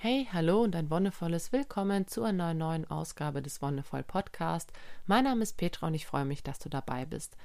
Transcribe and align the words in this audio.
Hey, 0.00 0.28
hallo 0.32 0.62
und 0.62 0.76
ein 0.76 0.92
wundervolles 0.92 1.50
Willkommen 1.50 2.06
zu 2.06 2.22
einer 2.22 2.54
neuen 2.54 2.88
Ausgabe 2.88 3.42
des 3.42 3.60
Wondervoll 3.60 4.04
Podcast. 4.04 4.72
Mein 5.06 5.24
Name 5.24 5.42
ist 5.42 5.56
Petra 5.56 5.88
und 5.88 5.94
ich 5.94 6.06
freue 6.06 6.24
mich, 6.24 6.44
dass 6.44 6.60
du 6.60 6.68
dabei 6.68 7.04
bist. 7.04 7.36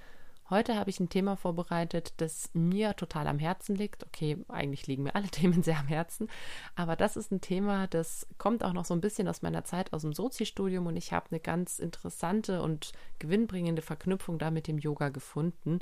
Heute 0.52 0.76
habe 0.76 0.92
ich 0.92 1.00
ein 1.00 1.10
Thema 1.10 1.36
vorbereitet, 1.36 2.14
das 2.18 2.52
mir 2.54 2.96
total 2.96 3.26
am 3.26 3.40
Herzen 3.40 3.76
liegt. 3.76 4.06
Okay, 4.06 4.38
eigentlich 4.50 4.86
liegen 4.86 5.02
mir 5.02 5.16
alle 5.16 5.28
Themen 5.32 5.64
sehr 5.64 5.80
am 5.80 5.88
Herzen, 5.88 6.30
aber 6.76 6.96
das 6.96 7.18
ist 7.18 7.32
ein 7.32 7.42
Thema, 7.42 7.88
das 7.88 8.28
kommt 8.38 8.64
auch 8.64 8.74
noch 8.74 8.86
so 8.86 8.94
ein 8.94 9.02
bisschen 9.02 9.28
aus 9.28 9.42
meiner 9.42 9.64
Zeit 9.64 9.92
aus 9.92 10.04
dem 10.04 10.14
Sozi-Studium 10.14 10.86
und 10.86 10.96
ich 10.96 11.12
habe 11.12 11.32
eine 11.32 11.40
ganz 11.40 11.80
interessante 11.80 12.62
und 12.62 12.92
gewinnbringende 13.18 13.82
Verknüpfung 13.82 14.38
da 14.38 14.52
mit 14.52 14.68
dem 14.68 14.78
Yoga 14.78 15.10
gefunden. 15.10 15.80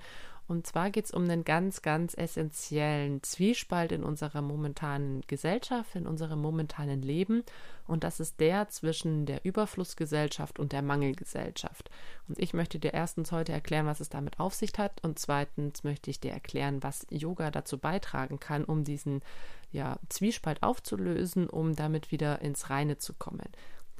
Und 0.47 0.67
zwar 0.67 0.89
geht 0.89 1.05
es 1.05 1.11
um 1.11 1.23
einen 1.23 1.45
ganz, 1.45 1.81
ganz 1.81 2.13
essentiellen 2.17 3.23
Zwiespalt 3.23 3.91
in 3.93 4.03
unserer 4.03 4.41
momentanen 4.41 5.21
Gesellschaft, 5.27 5.95
in 5.95 6.05
unserem 6.05 6.41
momentanen 6.41 7.01
Leben. 7.01 7.43
Und 7.87 8.03
das 8.03 8.19
ist 8.19 8.39
der 8.39 8.67
zwischen 8.69 9.25
der 9.25 9.45
Überflussgesellschaft 9.45 10.59
und 10.59 10.73
der 10.73 10.81
Mangelgesellschaft. 10.81 11.89
Und 12.27 12.37
ich 12.37 12.53
möchte 12.53 12.79
dir 12.79 12.93
erstens 12.93 13.31
heute 13.31 13.53
erklären, 13.53 13.85
was 13.85 14.01
es 14.01 14.09
damit 14.09 14.39
auf 14.39 14.53
sich 14.53 14.73
hat. 14.77 15.03
Und 15.03 15.19
zweitens 15.19 15.83
möchte 15.83 16.11
ich 16.11 16.19
dir 16.19 16.31
erklären, 16.31 16.83
was 16.83 17.07
Yoga 17.09 17.49
dazu 17.49 17.77
beitragen 17.77 18.39
kann, 18.39 18.65
um 18.65 18.83
diesen 18.83 19.21
ja, 19.71 19.97
Zwiespalt 20.09 20.63
aufzulösen, 20.63 21.49
um 21.49 21.75
damit 21.75 22.11
wieder 22.11 22.41
ins 22.41 22.69
Reine 22.69 22.97
zu 22.97 23.13
kommen. 23.13 23.47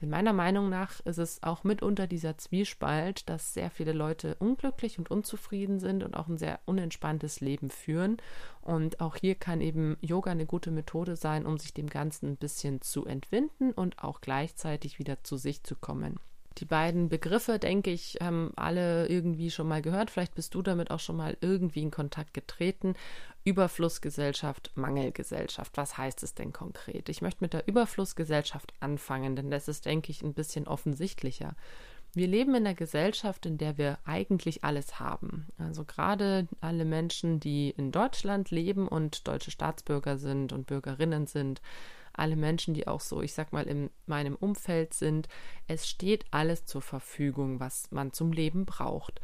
Denn 0.01 0.09
meiner 0.09 0.33
Meinung 0.33 0.69
nach 0.69 0.99
ist 1.01 1.19
es 1.19 1.43
auch 1.43 1.63
mitunter 1.63 2.07
dieser 2.07 2.37
Zwiespalt, 2.37 3.29
dass 3.29 3.53
sehr 3.53 3.69
viele 3.69 3.93
Leute 3.93 4.35
unglücklich 4.39 4.97
und 4.97 5.11
unzufrieden 5.11 5.79
sind 5.79 6.03
und 6.03 6.15
auch 6.15 6.27
ein 6.27 6.37
sehr 6.37 6.59
unentspanntes 6.65 7.39
Leben 7.39 7.69
führen. 7.69 8.17
Und 8.61 8.99
auch 8.99 9.15
hier 9.15 9.35
kann 9.35 9.61
eben 9.61 9.97
Yoga 10.01 10.31
eine 10.31 10.47
gute 10.47 10.71
Methode 10.71 11.15
sein, 11.15 11.45
um 11.45 11.57
sich 11.57 11.73
dem 11.73 11.87
Ganzen 11.87 12.31
ein 12.31 12.37
bisschen 12.37 12.81
zu 12.81 13.05
entwinden 13.05 13.71
und 13.71 14.03
auch 14.03 14.21
gleichzeitig 14.21 14.97
wieder 14.97 15.23
zu 15.23 15.37
sich 15.37 15.63
zu 15.63 15.75
kommen. 15.75 16.19
Die 16.57 16.65
beiden 16.65 17.07
Begriffe, 17.07 17.59
denke 17.59 17.91
ich, 17.91 18.17
haben 18.21 18.51
alle 18.57 19.07
irgendwie 19.07 19.51
schon 19.51 19.67
mal 19.67 19.81
gehört. 19.81 20.11
Vielleicht 20.11 20.35
bist 20.35 20.53
du 20.53 20.61
damit 20.61 20.91
auch 20.91 20.99
schon 20.99 21.15
mal 21.15 21.37
irgendwie 21.39 21.81
in 21.81 21.91
Kontakt 21.91 22.33
getreten. 22.33 22.95
Überflussgesellschaft, 23.43 24.71
Mangelgesellschaft. 24.75 25.75
Was 25.75 25.97
heißt 25.97 26.23
es 26.23 26.35
denn 26.35 26.53
konkret? 26.53 27.09
Ich 27.09 27.21
möchte 27.21 27.43
mit 27.43 27.53
der 27.53 27.67
Überflussgesellschaft 27.67 28.73
anfangen, 28.79 29.35
denn 29.35 29.49
das 29.49 29.67
ist, 29.67 29.85
denke 29.85 30.11
ich, 30.11 30.21
ein 30.21 30.33
bisschen 30.33 30.67
offensichtlicher. 30.67 31.55
Wir 32.13 32.27
leben 32.27 32.55
in 32.55 32.65
einer 32.65 32.75
Gesellschaft, 32.75 33.45
in 33.45 33.57
der 33.57 33.77
wir 33.77 33.97
eigentlich 34.03 34.63
alles 34.65 34.99
haben. 34.99 35.47
Also 35.57 35.85
gerade 35.85 36.47
alle 36.59 36.83
Menschen, 36.83 37.39
die 37.39 37.69
in 37.69 37.91
Deutschland 37.91 38.51
leben 38.51 38.87
und 38.87 39.27
deutsche 39.27 39.51
Staatsbürger 39.51 40.17
sind 40.17 40.51
und 40.51 40.67
Bürgerinnen 40.67 41.25
sind, 41.25 41.61
alle 42.13 42.35
Menschen, 42.35 42.73
die 42.73 42.87
auch 42.87 42.99
so, 42.99 43.21
ich 43.21 43.33
sag 43.33 43.53
mal, 43.53 43.65
in 43.65 43.89
meinem 44.05 44.35
Umfeld 44.35 44.93
sind. 44.93 45.29
Es 45.67 45.87
steht 45.87 46.25
alles 46.31 46.65
zur 46.65 46.81
Verfügung, 46.81 47.61
was 47.61 47.89
man 47.91 48.11
zum 48.11 48.33
Leben 48.33 48.65
braucht. 48.65 49.21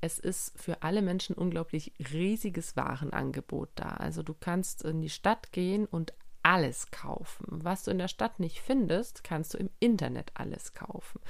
Es 0.00 0.18
ist 0.18 0.58
für 0.60 0.82
alle 0.82 1.02
Menschen 1.02 1.34
unglaublich 1.36 1.92
riesiges 2.12 2.76
Warenangebot 2.76 3.70
da. 3.74 3.88
Also 3.88 4.22
du 4.22 4.34
kannst 4.34 4.82
in 4.82 5.00
die 5.00 5.10
Stadt 5.10 5.52
gehen 5.52 5.86
und 5.86 6.12
alles 6.42 6.90
kaufen. 6.90 7.46
Was 7.48 7.84
du 7.84 7.90
in 7.90 7.98
der 7.98 8.08
Stadt 8.08 8.38
nicht 8.38 8.60
findest, 8.60 9.24
kannst 9.24 9.54
du 9.54 9.58
im 9.58 9.70
Internet 9.80 10.30
alles 10.34 10.74
kaufen. 10.74 11.20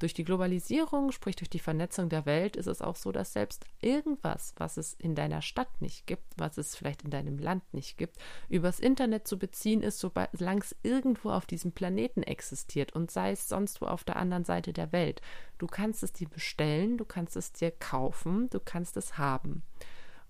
Durch 0.00 0.14
die 0.14 0.24
Globalisierung, 0.24 1.12
sprich 1.12 1.36
durch 1.36 1.50
die 1.50 1.58
Vernetzung 1.58 2.08
der 2.08 2.24
Welt, 2.24 2.56
ist 2.56 2.66
es 2.66 2.80
auch 2.80 2.96
so, 2.96 3.12
dass 3.12 3.34
selbst 3.34 3.66
irgendwas, 3.82 4.54
was 4.56 4.78
es 4.78 4.94
in 4.94 5.14
deiner 5.14 5.42
Stadt 5.42 5.68
nicht 5.82 6.06
gibt, 6.06 6.24
was 6.38 6.56
es 6.56 6.74
vielleicht 6.74 7.02
in 7.02 7.10
deinem 7.10 7.38
Land 7.38 7.74
nicht 7.74 7.98
gibt, 7.98 8.16
übers 8.48 8.80
Internet 8.80 9.28
zu 9.28 9.38
beziehen 9.38 9.82
ist, 9.82 10.00
solange 10.00 10.62
es 10.62 10.74
irgendwo 10.82 11.30
auf 11.30 11.44
diesem 11.44 11.72
Planeten 11.72 12.22
existiert 12.22 12.94
und 12.94 13.10
sei 13.10 13.32
es 13.32 13.46
sonst 13.46 13.82
wo 13.82 13.86
auf 13.86 14.02
der 14.02 14.16
anderen 14.16 14.46
Seite 14.46 14.72
der 14.72 14.90
Welt. 14.90 15.20
Du 15.58 15.66
kannst 15.66 16.02
es 16.02 16.14
dir 16.14 16.30
bestellen, 16.30 16.96
du 16.96 17.04
kannst 17.04 17.36
es 17.36 17.52
dir 17.52 17.70
kaufen, 17.70 18.48
du 18.48 18.58
kannst 18.58 18.96
es 18.96 19.18
haben. 19.18 19.62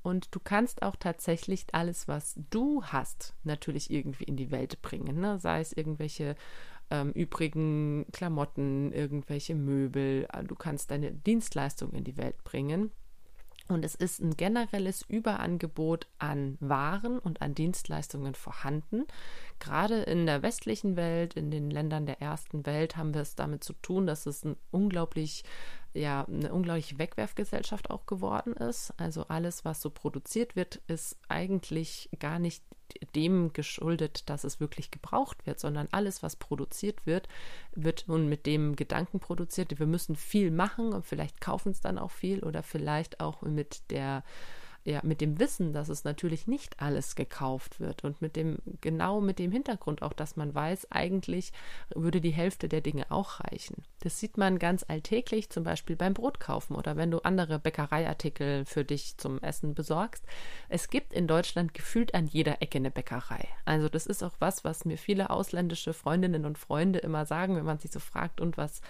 Und 0.03 0.35
du 0.35 0.41
kannst 0.41 0.83
auch 0.83 0.97
tatsächlich 0.97 1.67
alles, 1.73 2.09
was 2.09 2.35
du 2.51 2.83
hast, 2.83 3.35
natürlich 3.45 3.91
irgendwie 3.91 4.25
in 4.25 4.37
die 4.37 4.51
Welt 4.51 4.83
bringen. 4.83 5.21
Ne? 5.21 5.39
Sei 5.39 5.61
es 5.61 5.73
irgendwelche 5.73 6.35
ähm, 6.91 7.13
übrigen 7.13 8.07
Klamotten, 8.13 8.93
irgendwelche 8.93 9.55
Möbel. 9.55 10.27
Äh, 10.33 10.45
du 10.45 10.55
kannst 10.55 10.91
deine 10.91 11.13
Dienstleistung 11.13 11.93
in 11.93 12.05
die 12.05 12.17
Welt 12.17 12.43
bringen. 12.45 12.91
Und 13.69 13.85
es 13.85 13.95
ist 13.95 14.21
ein 14.21 14.37
generelles 14.37 15.03
Überangebot 15.09 16.09
an 16.19 16.59
Waren 16.61 17.21
und 17.21 17.41
an 17.41 17.55
Dienstleistungen 17.55 18.35
vorhanden. 18.35 19.05
Gerade 19.61 20.03
in 20.03 20.27
der 20.27 20.43
westlichen 20.43 20.97
Welt, 20.97 21.35
in 21.35 21.51
den 21.51 21.71
Ländern 21.71 22.07
der 22.07 22.21
ersten 22.21 22.67
Welt, 22.67 22.97
haben 22.97 23.15
wir 23.15 23.21
es 23.21 23.37
damit 23.37 23.63
zu 23.63 23.75
tun, 23.75 24.07
dass 24.07 24.27
es 24.27 24.45
ein 24.45 24.57
unglaublich 24.71 25.45
ja 25.93 26.25
eine 26.25 26.53
unglaubliche 26.53 26.99
Wegwerfgesellschaft 26.99 27.91
auch 27.91 28.07
geworden 28.07 28.53
ist. 28.53 28.93
Also 28.97 29.27
alles, 29.29 29.65
was 29.65 29.81
so 29.81 29.91
produziert 29.91 30.57
wird, 30.57 30.77
ist 30.87 31.19
eigentlich 31.29 32.09
gar 32.19 32.39
nicht 32.39 32.63
dem 33.15 33.53
geschuldet, 33.53 34.29
dass 34.29 34.45
es 34.45 34.61
wirklich 34.61 34.91
gebraucht 34.91 35.47
wird, 35.47 35.61
sondern 35.61 35.89
alles, 35.93 36.23
was 36.23 36.37
produziert 36.37 37.07
wird, 37.07 37.29
wird 37.73 38.05
nun 38.09 38.29
mit 38.29 38.47
dem 38.47 38.75
Gedanken 38.75 39.21
produziert, 39.21 39.79
wir 39.79 39.87
müssen 39.87 40.17
viel 40.17 40.51
machen 40.51 40.93
und 40.93 41.07
vielleicht 41.07 41.41
kaufen 41.41 41.71
es 41.71 41.81
dann 41.81 41.99
auch 41.99 42.11
viel 42.11 42.43
oder 42.43 42.63
vielleicht 42.63 43.21
auch 43.21 43.43
mit 43.43 43.91
der 43.91 44.25
ja, 44.85 45.01
mit 45.03 45.21
dem 45.21 45.39
Wissen, 45.39 45.73
dass 45.73 45.89
es 45.89 46.05
natürlich 46.05 46.47
nicht 46.47 46.81
alles 46.81 47.15
gekauft 47.15 47.81
wird 47.81 48.03
und 48.03 48.23
mit 48.23 48.35
dem, 48.35 48.59
genau 48.81 49.21
mit 49.21 49.39
dem 49.39 49.53
Hintergrund 49.53 50.03
auch, 50.03 50.15
dass 50.15 50.37
man 50.37 50.55
weiß, 50.55 50.91
eigentlich 50.91 51.53
würde 51.95 52.21
die 52.21 52.31
Hälfte 52.31 52.69
der 52.69 52.81
Dinge 52.81 53.11
auch 53.11 53.41
reichen. 53.41 53.85
Das 54.01 54.19
sieht 54.19 54.39
man 54.39 54.59
ganz 54.59 54.85
alltäglich, 54.89 55.51
zum 55.51 55.65
Beispiel 55.65 55.97
beim 55.97 56.15
Brotkaufen 56.15 56.77
oder 56.77 56.97
wenn 56.97 57.11
du 57.11 57.19
andere 57.21 57.59
Bäckereiartikel 57.59 58.65
für 58.65 58.85
dich 58.85 59.19
zum 59.19 59.39
Essen 59.41 59.75
besorgst. 59.75 60.25
Es 60.71 60.89
gibt 60.89 61.13
in 61.13 61.27
Deutschland 61.27 61.75
gefühlt 61.75 62.15
an 62.15 62.27
jeder 62.27 62.63
Ecke 62.63 62.79
eine 62.79 62.91
Bäckerei. 62.91 63.49
Also 63.67 63.91
das 63.91 64.07
ist 64.07 64.23
auch 64.23 64.35
was, 64.39 64.65
was 64.65 64.87
mir 64.87 64.97
viele 64.97 65.29
ausländische 65.29 65.93
Freundinnen 65.93 66.47
und 66.47 66.57
Freunde 66.57 67.01
immer 67.01 67.27
sagen, 67.27 67.55
wenn 67.57 67.67
man 67.67 67.79
sich 67.79 67.91
so 67.91 68.01
fragt, 68.01 68.41
und 68.41 68.57
was 68.57 68.81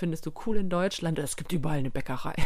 findest 0.00 0.24
du 0.24 0.32
cool 0.46 0.56
in 0.56 0.70
Deutschland? 0.70 1.18
Es 1.18 1.36
gibt 1.36 1.52
überall 1.52 1.78
eine 1.78 1.90
Bäckerei. 1.90 2.34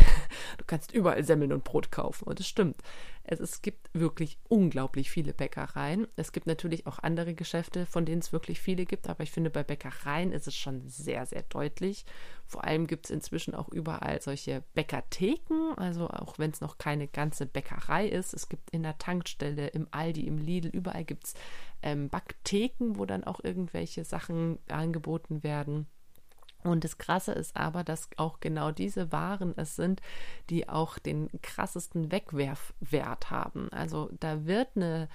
Du 0.59 0.65
kannst 0.67 0.93
überall 0.93 1.25
Semmeln 1.25 1.53
und 1.53 1.65
Brot 1.65 1.91
kaufen. 1.91 2.27
Und 2.27 2.39
es 2.39 2.47
stimmt. 2.47 2.81
Es, 3.23 3.41
es 3.41 3.63
gibt 3.63 3.89
wirklich 3.93 4.39
unglaublich 4.49 5.11
viele 5.11 5.33
Bäckereien. 5.33 6.07
Es 6.17 6.33
gibt 6.33 6.47
natürlich 6.47 6.87
auch 6.87 6.99
andere 6.99 7.35
Geschäfte, 7.35 7.87
von 7.87 8.05
denen 8.05 8.21
es 8.21 8.33
wirklich 8.33 8.61
viele 8.61 8.85
gibt. 8.85 9.09
Aber 9.09 9.23
ich 9.23 9.31
finde, 9.31 9.51
bei 9.51 9.65
Bäckereien 9.65 10.33
ist 10.33 10.47
es 10.47 10.55
schon 10.55 10.87
sehr, 10.87 11.27
sehr 11.27 11.43
deutlich. 11.45 12.05
Vor 12.45 12.65
allem 12.65 12.87
gibt 12.87 13.07
es 13.07 13.11
inzwischen 13.11 13.55
auch 13.55 13.69
überall 13.69 14.21
solche 14.21 14.63
Bäckertheken. 14.75 15.75
Also 15.77 16.09
auch 16.09 16.39
wenn 16.39 16.51
es 16.51 16.61
noch 16.61 16.79
keine 16.79 17.09
ganze 17.09 17.47
Bäckerei 17.47 18.07
ist. 18.07 18.35
Es 18.35 18.49
gibt 18.49 18.71
in 18.71 18.83
der 18.83 18.99
Tankstelle, 18.99 19.69
im 19.69 19.89
Aldi, 19.91 20.27
im 20.27 20.39
Lidl, 20.39 20.69
überall 20.69 21.05
gibt 21.05 21.25
es 21.25 21.35
ähm, 21.83 22.11
Backtheken, 22.11 22.97
wo 22.97 23.07
dann 23.07 23.25
auch 23.25 23.41
irgendwelche 23.43 24.05
Sachen 24.05 24.59
angeboten 24.69 25.43
werden. 25.43 25.87
Und 26.65 26.83
das 26.83 26.99
Krasse 26.99 27.33
ist 27.33 27.57
aber, 27.57 27.85
dass 27.85 28.09
auch 28.17 28.41
genau 28.41 28.73
diese 28.73 29.13
Waren 29.13 29.53
es 29.57 29.77
sind, 29.77 30.01
die 30.51 30.69
auch 30.69 30.99
den 30.99 31.29
krassesten 31.43 32.11
Wegwerfwert 32.11 33.31
haben. 33.31 33.71
Also 33.71 34.11
da 34.19 34.47
wird 34.47 34.69
eine 34.75 35.09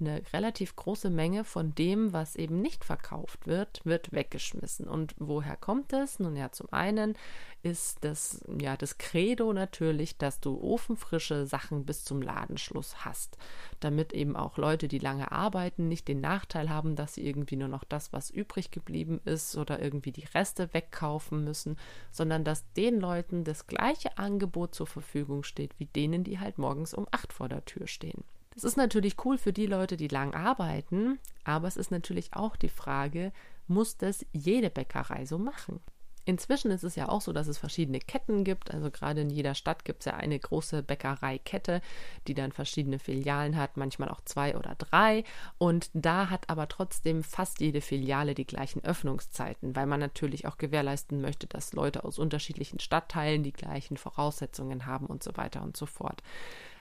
eine 0.00 0.22
relativ 0.32 0.76
große 0.76 1.10
Menge 1.10 1.44
von 1.44 1.74
dem, 1.74 2.12
was 2.12 2.36
eben 2.36 2.60
nicht 2.60 2.84
verkauft 2.84 3.46
wird, 3.46 3.80
wird 3.84 4.12
weggeschmissen. 4.12 4.88
Und 4.88 5.14
woher 5.18 5.56
kommt 5.56 5.92
es? 5.92 6.18
Nun 6.18 6.36
ja, 6.36 6.50
zum 6.50 6.72
einen 6.72 7.14
ist 7.62 7.98
das, 8.02 8.44
ja, 8.60 8.76
das 8.76 8.98
Credo 8.98 9.52
natürlich, 9.52 10.18
dass 10.18 10.40
du 10.40 10.60
ofenfrische 10.60 11.46
Sachen 11.46 11.84
bis 11.84 12.04
zum 12.04 12.20
Ladenschluss 12.20 13.04
hast, 13.04 13.38
damit 13.78 14.12
eben 14.12 14.34
auch 14.34 14.58
Leute, 14.58 14.88
die 14.88 14.98
lange 14.98 15.30
arbeiten, 15.30 15.86
nicht 15.88 16.08
den 16.08 16.20
Nachteil 16.20 16.68
haben, 16.70 16.96
dass 16.96 17.14
sie 17.14 17.24
irgendwie 17.24 17.56
nur 17.56 17.68
noch 17.68 17.84
das, 17.84 18.12
was 18.12 18.30
übrig 18.30 18.72
geblieben 18.72 19.20
ist 19.24 19.56
oder 19.56 19.80
irgendwie 19.80 20.12
die 20.12 20.24
Reste 20.34 20.74
wegkaufen 20.74 21.44
müssen, 21.44 21.76
sondern 22.10 22.42
dass 22.42 22.64
den 22.72 22.98
Leuten 22.98 23.44
das 23.44 23.66
gleiche 23.68 24.18
Angebot 24.18 24.74
zur 24.74 24.88
Verfügung 24.88 25.44
steht, 25.44 25.78
wie 25.78 25.86
denen, 25.86 26.24
die 26.24 26.40
halt 26.40 26.58
morgens 26.58 26.94
um 26.94 27.06
acht 27.12 27.32
vor 27.32 27.48
der 27.48 27.64
Tür 27.64 27.86
stehen. 27.86 28.24
Das 28.54 28.64
ist 28.64 28.76
natürlich 28.76 29.16
cool 29.24 29.38
für 29.38 29.52
die 29.52 29.66
Leute, 29.66 29.96
die 29.96 30.08
lang 30.08 30.34
arbeiten, 30.34 31.18
aber 31.44 31.68
es 31.68 31.76
ist 31.76 31.90
natürlich 31.90 32.34
auch 32.34 32.56
die 32.56 32.68
Frage, 32.68 33.32
muss 33.66 33.96
das 33.96 34.26
jede 34.32 34.70
Bäckerei 34.70 35.24
so 35.24 35.38
machen? 35.38 35.80
Inzwischen 36.24 36.70
ist 36.70 36.84
es 36.84 36.94
ja 36.94 37.08
auch 37.08 37.20
so, 37.20 37.32
dass 37.32 37.48
es 37.48 37.58
verschiedene 37.58 37.98
Ketten 37.98 38.44
gibt. 38.44 38.70
Also 38.72 38.92
gerade 38.92 39.22
in 39.22 39.30
jeder 39.30 39.56
Stadt 39.56 39.84
gibt 39.84 40.00
es 40.00 40.06
ja 40.06 40.14
eine 40.14 40.38
große 40.38 40.84
Bäckereikette, 40.84 41.80
die 42.28 42.34
dann 42.34 42.52
verschiedene 42.52 43.00
Filialen 43.00 43.56
hat, 43.56 43.76
manchmal 43.76 44.08
auch 44.08 44.20
zwei 44.20 44.56
oder 44.56 44.76
drei. 44.76 45.24
Und 45.58 45.90
da 45.94 46.30
hat 46.30 46.48
aber 46.48 46.68
trotzdem 46.68 47.24
fast 47.24 47.60
jede 47.60 47.80
Filiale 47.80 48.34
die 48.34 48.46
gleichen 48.46 48.84
Öffnungszeiten, 48.84 49.74
weil 49.74 49.86
man 49.86 49.98
natürlich 49.98 50.46
auch 50.46 50.58
gewährleisten 50.58 51.20
möchte, 51.20 51.48
dass 51.48 51.72
Leute 51.72 52.04
aus 52.04 52.20
unterschiedlichen 52.20 52.78
Stadtteilen 52.78 53.42
die 53.42 53.52
gleichen 53.52 53.96
Voraussetzungen 53.96 54.86
haben 54.86 55.06
und 55.06 55.24
so 55.24 55.36
weiter 55.36 55.62
und 55.62 55.76
so 55.76 55.86
fort. 55.86 56.22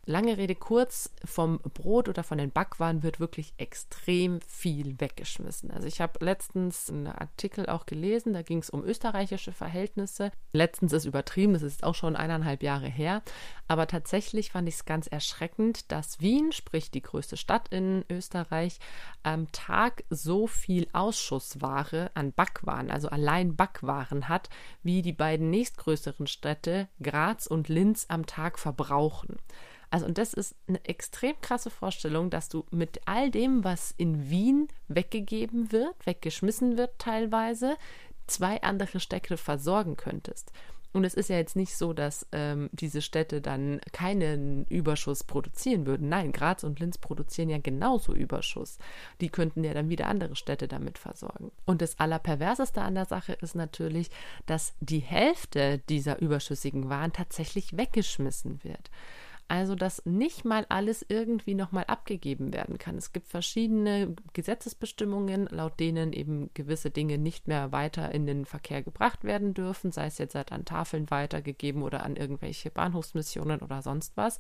Lange 0.06 0.38
Rede 0.38 0.56
kurz, 0.56 1.14
vom 1.24 1.60
Brot 1.60 2.10
oder 2.10 2.24
von 2.24 2.40
den 2.40 2.50
Backwaren 2.50 3.04
wird 3.04 3.20
wirklich 3.20 3.54
extrem 3.58 4.42
viel 4.48 5.00
weggeschmissen. 5.00 5.70
Also 5.70 5.88
ich 5.88 6.02
habe 6.02 6.26
letztens 6.26 6.90
einen 6.90 7.06
Artikel 7.06 7.68
auch 7.68 7.86
gelesen, 7.86 8.34
da 8.34 8.42
ging 8.42 8.58
es 8.58 8.72
um 8.72 8.84
österreichische 8.84 9.52
Verhältnisse. 9.52 10.32
Letztens 10.54 10.92
ist 10.94 11.06
übertrieben, 11.06 11.54
das 11.54 11.62
ist 11.62 11.84
auch 11.84 11.94
schon 11.94 12.16
eineinhalb 12.16 12.64
Jahre 12.64 12.88
her. 12.88 13.22
Aber 13.68 13.86
tatsächlich 13.86 14.52
fand 14.52 14.68
ich 14.68 14.76
es 14.76 14.86
ganz 14.86 15.06
erschreckend, 15.06 15.92
dass 15.92 16.20
Wien, 16.20 16.52
sprich 16.52 16.90
die 16.90 17.04
größte 17.04 17.38
Stadt 17.38 17.68
in 17.70 18.04
Österreich, 18.10 18.80
am 19.22 19.52
Tag 19.52 20.04
so 20.10 20.48
viel 20.48 20.88
Ausschussware 20.94 22.10
an 22.16 22.34
Backwaren, 22.34 22.90
also 22.90 23.08
allein 23.10 23.56
Backwaren 23.56 24.30
hat, 24.30 24.50
wie 24.82 25.04
die 25.04 25.14
beiden 25.14 25.52
nächstgrößeren 25.52 26.26
Städte 26.26 26.88
Graz 27.04 27.46
und 27.46 27.70
Linz 27.70 28.08
am 28.10 28.26
Tag 28.26 28.58
verbrauchen. 28.58 29.38
Also, 29.92 30.06
und 30.06 30.18
das 30.18 30.34
ist 30.34 30.56
eine 30.68 30.84
extrem 30.86 31.40
krasse 31.42 31.70
Vorstellung, 31.70 32.30
dass 32.30 32.50
du 32.50 32.66
mit 32.72 33.02
all 33.06 33.30
dem, 33.30 33.64
was 33.64 33.94
in 33.98 34.30
Wien 34.30 34.70
weggegeben 34.88 35.72
wird, 35.72 35.94
weggeschmissen 36.06 36.78
wird 36.78 36.98
teilweise, 36.98 37.76
zwei 38.26 38.62
andere 38.64 39.02
Städte 39.02 39.36
versorgen 39.36 39.98
könntest. 39.98 40.52
Und 40.94 41.06
es 41.06 41.14
ist 41.14 41.30
ja 41.30 41.38
jetzt 41.38 41.56
nicht 41.56 41.78
so, 41.78 41.94
dass 41.94 42.28
ähm, 42.32 42.70
diese 42.74 43.02
Städte 43.02 43.42
dann 43.42 43.80
keinen 43.94 44.66
Überschuss 44.66 45.24
produzieren 45.24 45.86
würden. 45.86 46.10
Nein, 46.10 46.34
Graz 46.34 46.64
und 46.64 46.80
Linz 46.80 46.98
produzieren 46.98 47.50
ja 47.50 47.60
genauso 47.60 48.14
Überschuss. 48.14 48.78
Die 49.22 49.30
könnten 49.30 49.64
ja 49.64 49.74
dann 49.74 49.90
wieder 49.90 50.08
andere 50.08 50.36
Städte 50.36 50.68
damit 50.68 50.98
versorgen. 50.98 51.52
Und 51.66 51.82
das 51.82 51.98
Allerperverseste 52.00 52.82
an 52.82 52.96
der 52.96 53.06
Sache 53.06 53.34
ist 53.34 53.56
natürlich, 53.56 54.10
dass 54.48 54.74
die 54.82 55.00
Hälfte 55.00 55.80
dieser 55.90 56.20
überschüssigen 56.20 56.90
Waren 56.90 57.14
tatsächlich 57.14 57.78
weggeschmissen 57.78 58.62
wird. 58.64 58.90
Also, 59.52 59.76
dass 59.76 60.06
nicht 60.06 60.46
mal 60.46 60.66
alles 60.70 61.06
irgendwie 61.10 61.56
nochmal 61.56 61.84
abgegeben 61.88 62.54
werden 62.54 62.78
kann. 62.78 62.96
Es 62.96 63.12
gibt 63.12 63.28
verschiedene 63.28 64.16
Gesetzesbestimmungen, 64.32 65.48
laut 65.48 65.78
denen 65.78 66.14
eben 66.14 66.50
gewisse 66.54 66.90
Dinge 66.90 67.18
nicht 67.18 67.50
mehr 67.50 67.74
weiter 67.74 68.14
in 68.14 68.26
den 68.26 68.46
Verkehr 68.46 68.82
gebracht 68.82 69.26
werden 69.26 69.54
dürfen, 69.54 69.92
sei 69.92 70.06
es 70.06 70.20
jetzt 70.20 70.36
halt 70.36 70.54
an 70.54 70.64
Tafeln 70.64 71.12
weitergegeben 71.12 71.84
oder 71.84 72.06
an 72.06 72.16
irgendwelche 72.16 72.72
Bahnhofsmissionen 72.72 73.60
oder 73.60 73.82
sonst 73.82 74.16
was. 74.16 74.40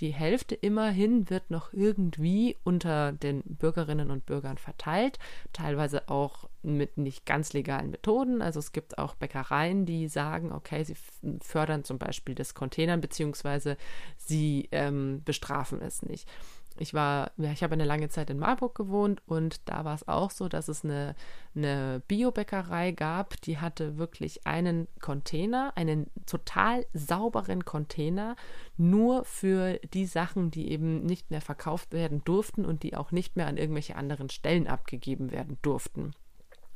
Die 0.00 0.12
Hälfte 0.12 0.54
immerhin 0.54 1.30
wird 1.30 1.50
noch 1.50 1.72
irgendwie 1.72 2.58
unter 2.62 3.12
den 3.12 3.40
Bürgerinnen 3.44 4.10
und 4.10 4.26
Bürgern 4.26 4.58
verteilt, 4.58 5.18
teilweise 5.54 6.10
auch 6.10 6.50
mit 6.62 6.98
nicht 6.98 7.26
ganz 7.26 7.52
legalen 7.52 7.90
Methoden. 7.90 8.42
Also 8.42 8.58
es 8.58 8.72
gibt 8.72 8.98
auch 8.98 9.14
Bäckereien, 9.14 9.86
die 9.86 10.08
sagen, 10.08 10.52
okay, 10.52 10.84
sie 10.84 10.96
fördern 11.40 11.84
zum 11.84 11.98
Beispiel 11.98 12.34
das 12.34 12.54
Containern, 12.54 13.00
beziehungsweise 13.00 13.76
sie 14.16 14.68
ähm, 14.72 15.22
bestrafen 15.24 15.80
es 15.82 16.02
nicht. 16.02 16.28
Ich 16.78 16.94
war, 16.94 17.32
ja, 17.36 17.52
ich 17.52 17.62
habe 17.62 17.74
eine 17.74 17.84
lange 17.84 18.08
Zeit 18.08 18.30
in 18.30 18.38
Marburg 18.38 18.74
gewohnt 18.74 19.22
und 19.26 19.68
da 19.68 19.84
war 19.84 19.94
es 19.94 20.08
auch 20.08 20.30
so, 20.30 20.48
dass 20.48 20.68
es 20.68 20.84
eine, 20.84 21.14
eine 21.54 22.02
Biobäckerei 22.08 22.92
gab, 22.92 23.40
die 23.42 23.58
hatte 23.58 23.98
wirklich 23.98 24.46
einen 24.46 24.88
Container, 25.00 25.72
einen 25.76 26.06
total 26.26 26.86
sauberen 26.94 27.64
Container, 27.64 28.36
nur 28.76 29.24
für 29.24 29.78
die 29.92 30.06
Sachen, 30.06 30.50
die 30.50 30.70
eben 30.70 31.04
nicht 31.04 31.30
mehr 31.30 31.42
verkauft 31.42 31.92
werden 31.92 32.22
durften 32.24 32.64
und 32.64 32.82
die 32.82 32.96
auch 32.96 33.12
nicht 33.12 33.36
mehr 33.36 33.46
an 33.46 33.58
irgendwelche 33.58 33.96
anderen 33.96 34.30
Stellen 34.30 34.66
abgegeben 34.66 35.30
werden 35.30 35.58
durften. 35.62 36.14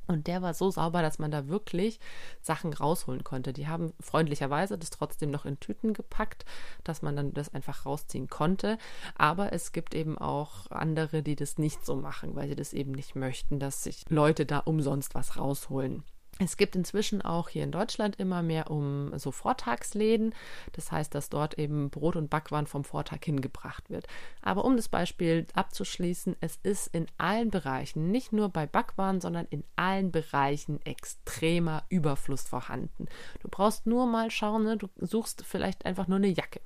Und 0.07 0.27
der 0.27 0.43
war 0.43 0.55
so 0.55 0.71
sauber, 0.71 1.03
dass 1.03 1.19
man 1.19 1.31
da 1.31 1.49
wirklich 1.49 1.99
Sachen 2.41 2.73
rausholen 2.73 3.25
konnte. 3.25 3.53
Die 3.53 3.69
haben 3.69 3.93
freundlicherweise 4.01 4.79
das 4.79 4.91
trotzdem 4.91 5.31
noch 5.31 5.45
in 5.45 5.61
Tüten 5.61 5.95
gepackt, 5.95 6.45
dass 6.85 7.03
man 7.03 7.17
dann 7.17 7.35
das 7.35 7.53
einfach 7.53 7.87
rausziehen 7.87 8.29
konnte. 8.29 8.79
Aber 9.17 9.53
es 9.53 9.73
gibt 9.73 9.95
eben 9.95 10.19
auch 10.19 10.71
andere, 10.71 11.23
die 11.23 11.37
das 11.37 11.59
nicht 11.59 11.85
so 11.85 11.97
machen, 11.97 12.35
weil 12.37 12.49
sie 12.49 12.57
das 12.57 12.73
eben 12.73 12.93
nicht 12.93 13.17
möchten, 13.17 13.59
dass 13.59 13.83
sich 13.83 14.05
Leute 14.09 14.47
da 14.47 14.59
umsonst 14.61 15.15
was 15.15 15.37
rausholen. 15.37 16.05
Es 16.39 16.59
gibt 16.59 16.77
inzwischen 16.77 17.23
auch 17.23 17.49
hier 17.49 17.65
in 17.65 17.73
Deutschland 17.73 18.17
immer 18.17 18.43
mehr 18.43 18.71
um 18.71 19.19
so 19.19 19.33
Vortagsläden. 19.33 20.35
Das 20.73 20.93
heißt, 20.93 21.15
dass 21.15 21.31
dort 21.31 21.59
eben 21.59 21.89
Brot 21.89 22.15
und 22.15 22.29
Backwaren 22.29 22.67
vom 22.67 22.85
Vortag 22.85 23.25
hingebracht 23.25 23.89
wird. 23.89 24.07
Aber 24.43 24.67
um 24.67 24.77
das 24.77 24.89
Beispiel 24.89 25.47
abzuschließen, 25.55 26.37
es 26.41 26.59
ist 26.63 26.89
in 26.89 27.07
allen 27.17 27.51
Bereichen, 27.51 28.11
nicht 28.11 28.35
nur 28.35 28.51
bei 28.51 28.67
Backwaren, 28.67 29.23
sondern 29.23 29.47
in 29.49 29.65
allen 29.77 30.13
Bereichen 30.13 30.85
extremer 30.85 31.85
Überfluss 31.89 32.43
vorhanden. 32.43 33.07
Du 33.41 33.49
brauchst 33.49 33.87
nur 33.87 34.07
mal 34.07 34.31
schauen, 34.31 34.65
ne? 34.65 34.77
du 34.77 34.89
suchst 34.99 35.43
vielleicht 35.43 35.87
einfach 35.87 36.07
nur 36.07 36.19
eine 36.19 36.29
Jacke. 36.29 36.61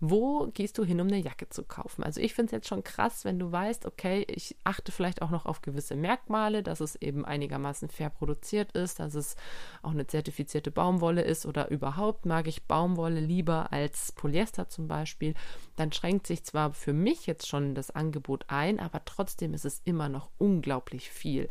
Wo 0.00 0.48
gehst 0.52 0.78
du 0.78 0.84
hin, 0.84 1.00
um 1.00 1.06
eine 1.06 1.18
Jacke 1.18 1.48
zu 1.48 1.62
kaufen? 1.62 2.02
Also 2.02 2.20
ich 2.20 2.34
finde 2.34 2.46
es 2.46 2.52
jetzt 2.52 2.68
schon 2.68 2.84
krass, 2.84 3.24
wenn 3.24 3.38
du 3.38 3.50
weißt, 3.52 3.86
okay, 3.86 4.24
ich 4.28 4.56
achte 4.64 4.92
vielleicht 4.92 5.22
auch 5.22 5.30
noch 5.30 5.46
auf 5.46 5.62
gewisse 5.62 5.96
Merkmale, 5.96 6.62
dass 6.62 6.80
es 6.80 6.96
eben 6.96 7.24
einigermaßen 7.24 7.88
fair 7.88 8.10
produziert 8.10 8.72
ist, 8.72 9.00
dass 9.00 9.14
es 9.14 9.36
auch 9.82 9.92
eine 9.92 10.06
zertifizierte 10.06 10.70
Baumwolle 10.70 11.22
ist 11.22 11.46
oder 11.46 11.70
überhaupt 11.70 12.26
mag 12.26 12.46
ich 12.46 12.64
Baumwolle 12.64 13.20
lieber 13.20 13.72
als 13.72 14.12
Polyester 14.12 14.68
zum 14.68 14.88
Beispiel. 14.88 15.34
Dann 15.76 15.92
schränkt 15.92 16.26
sich 16.26 16.44
zwar 16.44 16.72
für 16.72 16.92
mich 16.92 17.26
jetzt 17.26 17.46
schon 17.46 17.74
das 17.74 17.90
Angebot 17.90 18.44
ein, 18.48 18.80
aber 18.80 19.04
trotzdem 19.04 19.54
ist 19.54 19.64
es 19.64 19.80
immer 19.84 20.08
noch 20.08 20.28
unglaublich 20.38 21.10
viel. 21.10 21.48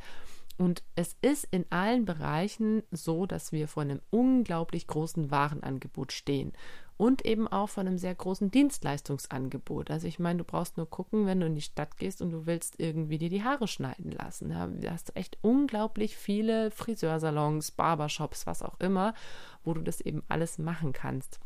Und 0.57 0.83
es 0.95 1.15
ist 1.21 1.47
in 1.51 1.65
allen 1.71 2.05
Bereichen 2.05 2.83
so, 2.91 3.25
dass 3.25 3.51
wir 3.51 3.67
vor 3.67 3.83
einem 3.83 4.01
unglaublich 4.11 4.87
großen 4.87 5.31
Warenangebot 5.31 6.11
stehen 6.11 6.53
und 6.95 7.25
eben 7.25 7.47
auch 7.47 7.69
von 7.69 7.87
einem 7.87 7.97
sehr 7.97 8.13
großen 8.13 8.51
Dienstleistungsangebot. 8.51 9.89
Also 9.89 10.07
ich 10.07 10.19
meine, 10.19 10.39
du 10.39 10.43
brauchst 10.43 10.77
nur 10.77 10.89
gucken, 10.89 11.25
wenn 11.25 11.39
du 11.39 11.47
in 11.47 11.55
die 11.55 11.61
Stadt 11.61 11.97
gehst 11.97 12.21
und 12.21 12.31
du 12.31 12.45
willst 12.45 12.79
irgendwie 12.79 13.17
dir 13.17 13.29
die 13.29 13.43
Haare 13.43 13.67
schneiden 13.67 14.11
lassen. 14.11 14.49
Du 14.49 14.91
hast 14.91 15.15
echt 15.15 15.37
unglaublich 15.41 16.15
viele 16.15 16.69
Friseursalons, 16.71 17.71
Barbershops, 17.71 18.45
was 18.45 18.61
auch 18.61 18.79
immer, 18.79 19.15
wo 19.63 19.73
du 19.73 19.81
das 19.81 20.01
eben 20.01 20.23
alles 20.27 20.59
machen 20.59 20.93
kannst 20.93 21.39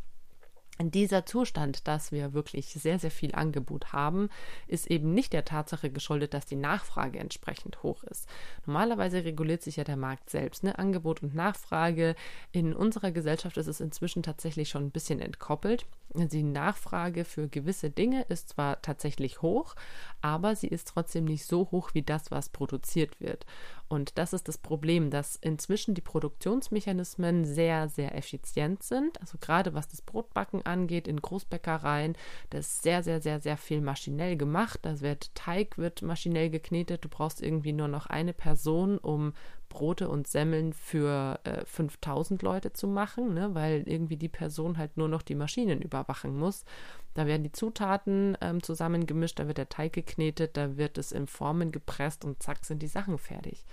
dieser 0.79 1.25
Zustand, 1.25 1.87
dass 1.87 2.11
wir 2.11 2.33
wirklich 2.33 2.67
sehr, 2.67 2.99
sehr 2.99 3.11
viel 3.11 3.33
Angebot 3.33 3.93
haben, 3.93 4.29
ist 4.67 4.87
eben 4.87 5.13
nicht 5.13 5.33
der 5.33 5.45
Tatsache 5.45 5.89
geschuldet, 5.89 6.33
dass 6.33 6.45
die 6.45 6.55
Nachfrage 6.55 7.19
entsprechend 7.19 7.83
hoch 7.83 8.03
ist. 8.03 8.27
Normalerweise 8.65 9.23
reguliert 9.23 9.63
sich 9.63 9.77
ja 9.77 9.83
der 9.83 9.97
Markt 9.97 10.29
selbst. 10.29 10.63
Ne? 10.63 10.77
Angebot 10.77 11.23
und 11.23 11.35
Nachfrage. 11.35 12.15
In 12.51 12.73
unserer 12.73 13.11
Gesellschaft 13.11 13.57
ist 13.57 13.67
es 13.67 13.79
inzwischen 13.79 14.23
tatsächlich 14.23 14.69
schon 14.69 14.85
ein 14.85 14.91
bisschen 14.91 15.19
entkoppelt. 15.19 15.85
Die 16.13 16.43
Nachfrage 16.43 17.25
für 17.25 17.47
gewisse 17.47 17.89
Dinge 17.89 18.23
ist 18.23 18.49
zwar 18.49 18.81
tatsächlich 18.81 19.41
hoch, 19.41 19.75
aber 20.21 20.55
sie 20.55 20.67
ist 20.67 20.87
trotzdem 20.87 21.25
nicht 21.25 21.45
so 21.45 21.69
hoch 21.71 21.91
wie 21.93 22.01
das, 22.01 22.31
was 22.31 22.49
produziert 22.49 23.19
wird. 23.19 23.45
Und 23.89 24.17
das 24.17 24.33
ist 24.33 24.47
das 24.47 24.57
Problem, 24.57 25.09
dass 25.09 25.37
inzwischen 25.37 25.93
die 25.93 26.01
Produktionsmechanismen 26.01 27.45
sehr, 27.45 27.87
sehr 27.87 28.15
effizient 28.15 28.83
sind. 28.83 29.19
Also 29.21 29.37
gerade 29.39 29.73
was 29.73 29.87
das 29.87 30.01
Brotbacken 30.01 30.65
angeht 30.65 31.07
in 31.07 31.21
Großbäckereien, 31.21 32.17
da 32.49 32.57
ist 32.57 32.83
sehr, 32.83 33.01
sehr, 33.03 33.21
sehr, 33.21 33.39
sehr 33.39 33.57
viel 33.57 33.81
maschinell 33.81 34.35
gemacht. 34.35 34.79
Da 34.81 34.99
wird 34.99 35.33
Teig 35.35 35.77
wird 35.77 36.01
maschinell 36.01 36.49
geknetet. 36.49 37.05
Du 37.05 37.09
brauchst 37.09 37.41
irgendwie 37.41 37.73
nur 37.73 37.87
noch 37.87 38.07
eine 38.07 38.33
Person, 38.33 38.97
um 38.97 39.33
Brote 39.69 40.09
und 40.09 40.27
Semmeln 40.27 40.73
für 40.73 41.39
äh, 41.43 41.65
5000 41.65 42.41
Leute 42.41 42.73
zu 42.73 42.87
machen, 42.87 43.33
ne, 43.33 43.53
weil 43.53 43.83
irgendwie 43.85 44.17
die 44.17 44.29
Person 44.29 44.77
halt 44.77 44.97
nur 44.97 45.07
noch 45.07 45.21
die 45.21 45.35
Maschinen 45.35 45.81
überwachen 45.81 46.37
muss. 46.37 46.65
Da 47.13 47.25
werden 47.25 47.43
die 47.43 47.51
Zutaten 47.51 48.37
ähm, 48.41 48.61
zusammengemischt, 48.61 49.39
da 49.39 49.47
wird 49.47 49.57
der 49.57 49.69
Teig 49.69 49.93
geknetet, 49.93 50.55
da 50.57 50.77
wird 50.77 50.97
es 50.97 51.11
in 51.11 51.27
Formen 51.27 51.71
gepresst 51.71 52.25
und 52.25 52.41
zack 52.43 52.65
sind 52.65 52.81
die 52.81 52.87
Sachen 52.87 53.17
fertig. 53.17 53.65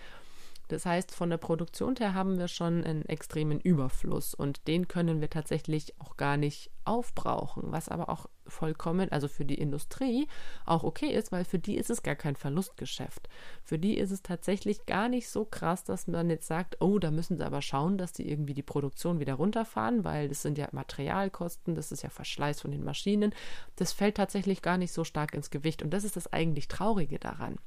Das 0.74 0.86
heißt, 0.86 1.14
von 1.14 1.30
der 1.30 1.36
Produktion 1.36 1.94
her 1.94 2.14
haben 2.14 2.36
wir 2.36 2.48
schon 2.48 2.82
einen 2.82 3.06
extremen 3.06 3.60
Überfluss 3.60 4.34
und 4.34 4.66
den 4.66 4.88
können 4.88 5.20
wir 5.20 5.30
tatsächlich 5.30 5.94
auch 6.00 6.16
gar 6.16 6.36
nicht 6.36 6.72
aufbrauchen, 6.84 7.70
was 7.70 7.88
aber 7.88 8.08
auch 8.08 8.28
vollkommen, 8.48 9.12
also 9.12 9.28
für 9.28 9.44
die 9.44 9.54
Industrie 9.54 10.26
auch 10.66 10.82
okay 10.82 11.10
ist, 11.10 11.30
weil 11.30 11.44
für 11.44 11.60
die 11.60 11.76
ist 11.76 11.90
es 11.90 12.02
gar 12.02 12.16
kein 12.16 12.34
Verlustgeschäft. 12.34 13.28
Für 13.62 13.78
die 13.78 13.96
ist 13.96 14.10
es 14.10 14.24
tatsächlich 14.24 14.84
gar 14.84 15.08
nicht 15.08 15.28
so 15.28 15.44
krass, 15.44 15.84
dass 15.84 16.08
man 16.08 16.28
jetzt 16.28 16.48
sagt, 16.48 16.80
oh, 16.80 16.98
da 16.98 17.12
müssen 17.12 17.36
sie 17.36 17.46
aber 17.46 17.62
schauen, 17.62 17.96
dass 17.96 18.12
sie 18.12 18.28
irgendwie 18.28 18.54
die 18.54 18.62
Produktion 18.62 19.20
wieder 19.20 19.34
runterfahren, 19.34 20.02
weil 20.02 20.28
das 20.28 20.42
sind 20.42 20.58
ja 20.58 20.66
Materialkosten, 20.72 21.76
das 21.76 21.92
ist 21.92 22.02
ja 22.02 22.10
Verschleiß 22.10 22.60
von 22.60 22.72
den 22.72 22.82
Maschinen. 22.82 23.32
Das 23.76 23.92
fällt 23.92 24.16
tatsächlich 24.16 24.60
gar 24.60 24.76
nicht 24.76 24.92
so 24.92 25.04
stark 25.04 25.34
ins 25.34 25.50
Gewicht 25.50 25.84
und 25.84 25.90
das 25.90 26.02
ist 26.02 26.16
das 26.16 26.32
eigentlich 26.32 26.66
Traurige 26.66 27.20
daran. 27.20 27.60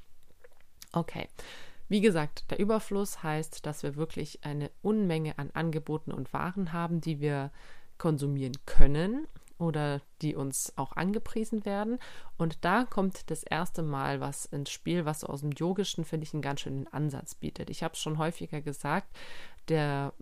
Okay. 0.92 1.26
Wie 1.88 2.00
gesagt, 2.00 2.50
der 2.50 2.58
Überfluss 2.58 3.22
heißt, 3.22 3.64
dass 3.66 3.82
wir 3.82 3.96
wirklich 3.96 4.44
eine 4.44 4.70
Unmenge 4.82 5.38
an 5.38 5.50
Angeboten 5.54 6.12
und 6.12 6.32
Waren 6.32 6.72
haben, 6.72 7.00
die 7.00 7.20
wir 7.20 7.50
konsumieren 7.96 8.56
können 8.66 9.26
oder 9.58 10.00
die 10.22 10.36
uns 10.36 10.72
auch 10.76 10.92
angepriesen 10.92 11.64
werden. 11.64 11.98
Und 12.36 12.64
da 12.64 12.84
kommt 12.84 13.30
das 13.30 13.42
erste 13.42 13.82
Mal 13.82 14.20
was 14.20 14.44
ins 14.46 14.70
Spiel, 14.70 15.04
was 15.04 15.24
aus 15.24 15.40
dem 15.40 15.50
Yogischen, 15.52 16.04
finde 16.04 16.24
ich, 16.24 16.32
einen 16.32 16.42
ganz 16.42 16.60
schönen 16.60 16.86
Ansatz 16.88 17.34
bietet. 17.34 17.70
Ich 17.70 17.82
habe 17.82 17.94
es 17.94 18.00
schon 18.00 18.18
häufiger 18.18 18.60
gesagt, 18.60 19.08
der 19.68 20.12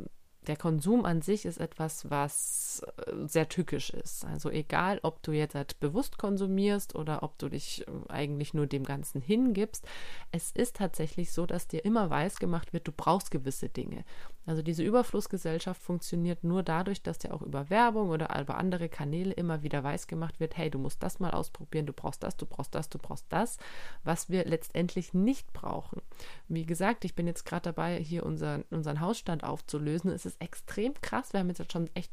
der 0.47 0.57
Konsum 0.57 1.05
an 1.05 1.23
sich 1.23 1.45
ist 1.45 1.59
etwas, 1.59 2.09
was 2.11 2.66
äh, 2.81 3.27
sehr 3.27 3.49
tückisch 3.49 3.91
ist. 3.91 4.25
Also 4.25 4.51
egal, 4.51 5.01
ob 5.03 5.23
du 5.23 5.33
jetzt 5.33 5.55
halt 5.55 5.79
bewusst 5.81 6.19
konsumierst 6.19 6.95
oder 6.95 7.23
ob 7.23 7.39
du 7.39 7.49
dich 7.49 7.87
äh, 7.87 8.13
eigentlich 8.13 8.55
nur 8.55 8.67
dem 8.67 8.85
Ganzen 8.85 9.21
hingibst, 9.21 9.87
es 10.33 10.51
ist 10.53 10.77
tatsächlich 10.77 11.33
so, 11.33 11.47
dass 11.47 11.69
dir 11.69 11.85
immer 11.85 12.11
weiß 12.11 12.37
gemacht 12.37 12.73
wird, 12.73 12.87
du 12.89 12.93
brauchst 12.93 13.31
gewisse 13.31 13.69
Dinge. 13.69 14.05
Also 14.47 14.63
diese 14.63 14.85
Überflussgesellschaft 14.85 15.83
funktioniert 15.83 16.45
nur 16.45 16.63
dadurch, 16.63 17.03
dass 17.03 17.19
dir 17.19 17.35
auch 17.35 17.43
über 17.43 17.69
Werbung 17.69 18.11
oder 18.11 18.41
über 18.41 18.57
andere 18.57 18.89
Kanäle 18.89 19.33
immer 19.33 19.63
wieder 19.65 19.83
weiß 19.83 20.07
gemacht 20.07 20.39
wird, 20.39 20.57
hey, 20.57 20.71
du 20.71 20.79
musst 20.79 21.03
das 21.03 21.19
mal 21.19 21.33
ausprobieren, 21.33 21.87
du 21.87 21.93
brauchst 21.93 22.23
das, 22.23 22.37
du 22.37 22.47
brauchst 22.47 22.75
das, 22.75 22.89
du 22.89 22.99
brauchst 22.99 23.27
das, 23.31 23.59
was 24.05 24.31
wir 24.31 24.45
letztendlich 24.45 25.15
nicht 25.15 25.53
brauchen. 25.53 26.01
Wie 26.47 26.65
gesagt, 26.65 27.05
ich 27.05 27.17
bin 27.17 27.27
jetzt 27.27 27.45
gerade 27.45 27.63
dabei, 27.63 27.99
hier 27.99 28.25
unseren, 28.25 28.63
unseren 28.71 29.01
Hausstand 29.01 29.43
aufzulösen. 29.43 30.13
Es 30.13 30.27
ist 30.27 30.41
extrem 30.41 30.95
krass. 31.01 31.33
Wir 31.33 31.41
haben 31.41 31.49
jetzt 31.49 31.73
schon 31.73 31.91
echt 31.95 32.13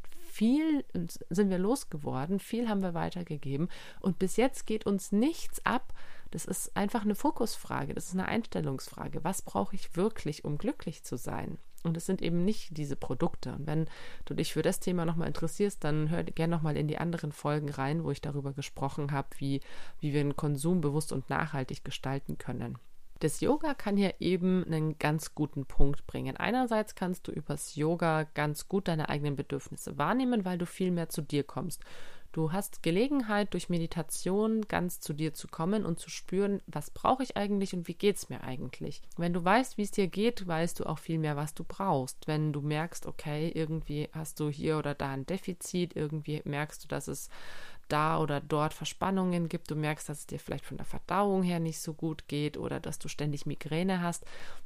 viel, 0.54 0.86
sind 1.30 1.50
wir 1.50 1.58
losgeworden, 1.58 2.40
viel 2.40 2.70
haben 2.70 2.82
wir 2.82 2.94
weitergegeben 2.94 3.70
und 4.02 4.20
bis 4.20 4.38
jetzt 4.38 4.68
geht 4.68 4.86
uns 4.86 5.12
nichts 5.12 5.66
ab. 5.66 5.94
Das 6.32 6.46
ist 6.46 6.76
einfach 6.76 7.04
eine 7.04 7.16
Fokusfrage, 7.16 7.94
das 7.94 8.08
ist 8.08 8.14
eine 8.14 8.28
Einstellungsfrage. 8.28 9.24
Was 9.24 9.42
brauche 9.42 9.76
ich 9.76 9.96
wirklich, 9.96 10.46
um 10.46 10.58
glücklich 10.58 11.04
zu 11.04 11.18
sein? 11.18 11.58
Und 11.84 11.98
es 11.98 12.06
sind 12.06 12.22
eben 12.22 12.46
nicht 12.46 12.78
diese 12.78 12.96
Produkte. 12.96 13.54
Und 13.54 13.68
wenn 13.68 13.88
du 14.26 14.34
dich 14.34 14.54
für 14.54 14.62
das 14.62 14.80
Thema 14.80 15.06
nochmal 15.06 15.28
interessierst, 15.28 15.84
dann 15.84 16.10
hör 16.10 16.24
gerne 16.24 16.56
nochmal 16.56 16.78
in 16.78 16.88
die 16.88 16.98
anderen 16.98 17.32
Folgen 17.32 17.70
rein, 17.70 18.04
wo 18.04 18.12
ich 18.12 18.22
darüber 18.22 18.54
gesprochen 18.54 19.12
habe, 19.12 19.28
wie, 19.38 19.60
wie 20.00 20.14
wir 20.14 20.24
den 20.24 20.38
Konsum 20.38 20.82
bewusst 20.82 21.12
und 21.12 21.30
nachhaltig 21.30 21.84
gestalten 21.84 22.38
können. 22.38 22.78
Das 23.24 23.40
Yoga 23.40 23.74
kann 23.74 23.96
hier 23.96 24.16
eben 24.20 24.66
einen 24.66 25.00
ganz 25.00 25.34
guten 25.34 25.66
Punkt 25.66 26.06
bringen. 26.08 26.36
Einerseits 26.36 26.94
kannst 26.94 27.26
du 27.26 27.32
übers 27.32 27.78
Yoga 27.78 28.24
ganz 28.34 28.68
gut 28.68 28.90
deine 28.90 29.08
eigenen 29.08 29.38
Bedürfnisse 29.38 29.98
wahrnehmen, 29.98 30.44
weil 30.44 30.58
du 30.58 30.66
viel 30.66 30.92
mehr 30.92 31.08
zu 31.08 31.22
dir 31.22 31.46
kommst. 31.46 31.86
Du 32.34 32.52
hast 32.52 32.84
Gelegenheit, 32.84 33.54
durch 33.54 33.70
Meditation 33.70 34.64
ganz 34.64 35.00
zu 35.00 35.14
dir 35.14 35.34
zu 35.34 35.48
kommen 35.48 35.86
und 35.86 36.00
zu 36.00 36.10
spüren, 36.10 36.62
was 36.66 36.90
brauche 36.90 37.24
ich 37.24 37.38
eigentlich 37.38 37.74
und 37.74 37.88
wie 37.88 37.94
geht 37.94 38.18
es 38.18 38.28
mir 38.28 38.44
eigentlich. 38.44 39.02
Wenn 39.16 39.32
du 39.32 39.42
weißt, 39.42 39.78
wie 39.78 39.84
es 39.84 39.92
dir 39.92 40.08
geht, 40.08 40.46
weißt 40.46 40.82
du 40.82 40.86
auch 40.86 41.00
viel 41.00 41.20
mehr, 41.20 41.38
was 41.38 41.54
du 41.54 41.64
brauchst. 41.64 42.28
Wenn 42.28 42.52
du 42.52 42.60
merkst, 42.60 43.06
okay, 43.06 43.52
irgendwie 43.56 44.10
hast 44.12 44.42
du 44.42 44.50
hier 44.50 44.80
oder 44.80 44.96
da 44.96 45.12
ein 45.12 45.26
Defizit, 45.26 45.96
irgendwie 45.96 46.42
merkst 46.44 46.84
du, 46.84 46.90
dass 46.90 47.08
es 47.08 47.30
da 47.94 48.20
oder 48.20 48.42
dort 48.42 48.74
Verspannungen 48.74 49.48
gibt, 49.48 49.70
du 49.70 49.76
merkst, 49.76 50.10
dass 50.10 50.20
es 50.20 50.28
dir 50.28 50.40
vielleicht 50.40 50.66
von 50.66 50.78
der 50.78 50.86
Verdauung 50.86 51.44
her 51.44 51.60
nicht 51.60 51.80
so 51.80 51.94
gut 51.94 52.28
geht 52.28 52.58
oder 52.58 52.80
dass 52.80 52.98
du 52.98 53.08
ständig 53.08 53.46
Migräne 53.46 54.02
hast, 54.02 54.26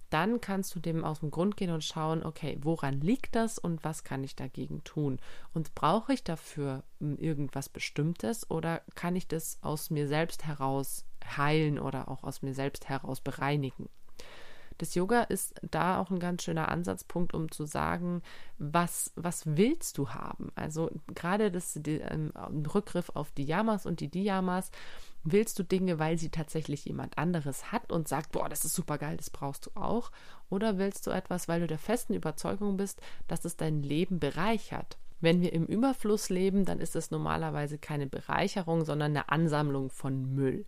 dann 0.10 0.40
kannst 0.40 0.74
du 0.74 0.80
dem 0.80 1.04
aus 1.04 1.20
dem 1.20 1.30
Grund 1.30 1.58
gehen 1.58 1.72
und 1.72 1.84
schauen, 1.84 2.24
okay, 2.24 2.58
woran 2.62 3.02
liegt 3.02 3.36
das 3.36 3.60
und 3.60 3.84
was 3.84 4.06
kann 4.06 4.24
ich 4.24 4.38
dagegen 4.38 4.82
tun? 4.86 5.20
Und 5.54 5.76
brauche 5.76 6.14
ich 6.14 6.24
dafür 6.24 6.84
hm, 7.02 7.18
irgendwas 7.18 7.68
Bestimmtes 7.68 8.50
oder 8.50 8.82
kann 8.96 9.18
ich 9.18 9.28
das 9.28 9.58
aus 9.62 9.90
mir 9.90 10.08
selbst 10.08 10.46
heraus 10.46 11.04
heilen 11.36 11.78
oder 11.80 12.08
auch 12.08 12.24
aus 12.24 12.42
mir 12.42 12.54
selbst 12.54 12.88
heraus 12.88 13.20
bereinigen? 13.20 13.90
Das 14.78 14.96
Yoga 14.96 15.24
ist 15.24 15.56
da 15.72 16.00
auch 16.00 16.12
ein 16.12 16.20
ganz 16.20 16.44
schöner 16.44 16.70
Ansatzpunkt, 16.70 17.34
um 17.34 17.52
zu 17.52 17.66
sagen, 17.66 18.22
was, 18.58 19.12
was 19.16 19.44
willst 19.46 19.98
du 19.98 20.10
haben? 20.10 20.52
Also 20.56 20.92
gerade 21.14 21.52
das 21.52 21.74
die, 21.76 22.00
ähm, 22.00 22.32
Rückgriff 22.74 23.10
auf 23.14 23.32
die 23.32 23.44
Yamas 23.44 23.86
und 23.86 24.00
die 24.00 24.10
Diyamas, 24.10 24.72
willst 25.24 25.60
du 25.60 25.64
Dinge, 25.64 26.00
weil 26.00 26.18
sie 26.18 26.30
tatsächlich 26.30 26.86
jemand 26.86 27.18
anderes 27.18 27.72
hat 27.72 27.92
und 27.92 28.08
sagt, 28.08 28.32
boah, 28.32 28.50
das 28.50 28.66
ist 28.66 28.76
super 28.76 28.98
geil, 28.98 29.18
das 29.18 29.30
brauchst 29.30 29.66
du 29.66 29.72
auch? 29.76 30.12
Oder 30.50 30.78
willst 30.78 31.06
du 31.08 31.12
etwas, 31.12 31.48
weil 31.48 31.62
du 31.62 31.68
der 31.68 31.80
festen 31.80 32.14
Überzeugung 32.14 32.78
bist, 32.78 33.02
dass 33.28 33.46
es 33.46 33.58
dein 33.58 33.84
Leben 33.84 34.20
bereichert? 34.20 34.98
Wenn 35.20 35.42
wir 35.42 35.52
im 35.52 35.66
Überfluss 35.66 36.30
leben, 36.30 36.66
dann 36.66 36.80
ist 36.80 36.96
es 36.96 37.10
normalerweise 37.10 37.80
keine 37.80 38.06
Bereicherung, 38.06 38.86
sondern 38.86 39.12
eine 39.12 39.30
Ansammlung 39.30 39.90
von 39.90 40.36
Müll. 40.36 40.66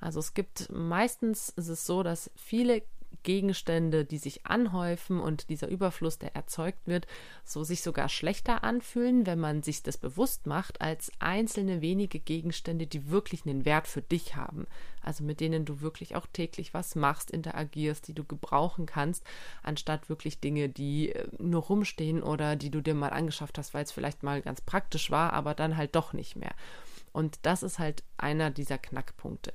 Also 0.00 0.18
es 0.18 0.34
gibt 0.34 0.70
meistens 0.72 1.50
ist 1.50 1.68
es 1.68 1.86
so, 1.86 2.02
dass 2.02 2.30
viele 2.34 2.82
Gegenstände, 3.22 4.04
die 4.04 4.18
sich 4.18 4.46
anhäufen 4.46 5.20
und 5.20 5.48
dieser 5.48 5.68
Überfluss, 5.68 6.18
der 6.18 6.34
erzeugt 6.34 6.86
wird, 6.86 7.06
so 7.44 7.64
sich 7.64 7.82
sogar 7.82 8.08
schlechter 8.08 8.64
anfühlen, 8.64 9.26
wenn 9.26 9.38
man 9.38 9.62
sich 9.62 9.82
das 9.82 9.98
bewusst 9.98 10.46
macht, 10.46 10.80
als 10.80 11.12
einzelne 11.18 11.80
wenige 11.80 12.18
Gegenstände, 12.18 12.86
die 12.86 13.10
wirklich 13.10 13.46
einen 13.46 13.64
Wert 13.64 13.86
für 13.86 14.02
dich 14.02 14.36
haben. 14.36 14.66
Also 15.02 15.24
mit 15.24 15.40
denen 15.40 15.64
du 15.64 15.80
wirklich 15.80 16.14
auch 16.16 16.26
täglich 16.32 16.74
was 16.74 16.94
machst, 16.94 17.30
interagierst, 17.30 18.06
die 18.08 18.14
du 18.14 18.24
gebrauchen 18.24 18.86
kannst, 18.86 19.24
anstatt 19.62 20.08
wirklich 20.08 20.40
Dinge, 20.40 20.68
die 20.68 21.10
äh, 21.10 21.26
nur 21.38 21.62
rumstehen 21.62 22.22
oder 22.22 22.56
die 22.56 22.70
du 22.70 22.80
dir 22.80 22.94
mal 22.94 23.10
angeschafft 23.10 23.58
hast, 23.58 23.74
weil 23.74 23.84
es 23.84 23.92
vielleicht 23.92 24.22
mal 24.22 24.42
ganz 24.42 24.60
praktisch 24.60 25.10
war, 25.10 25.32
aber 25.32 25.54
dann 25.54 25.76
halt 25.76 25.96
doch 25.96 26.12
nicht 26.12 26.36
mehr. 26.36 26.54
Und 27.12 27.40
das 27.42 27.62
ist 27.62 27.78
halt 27.78 28.02
einer 28.16 28.50
dieser 28.50 28.78
Knackpunkte. 28.78 29.52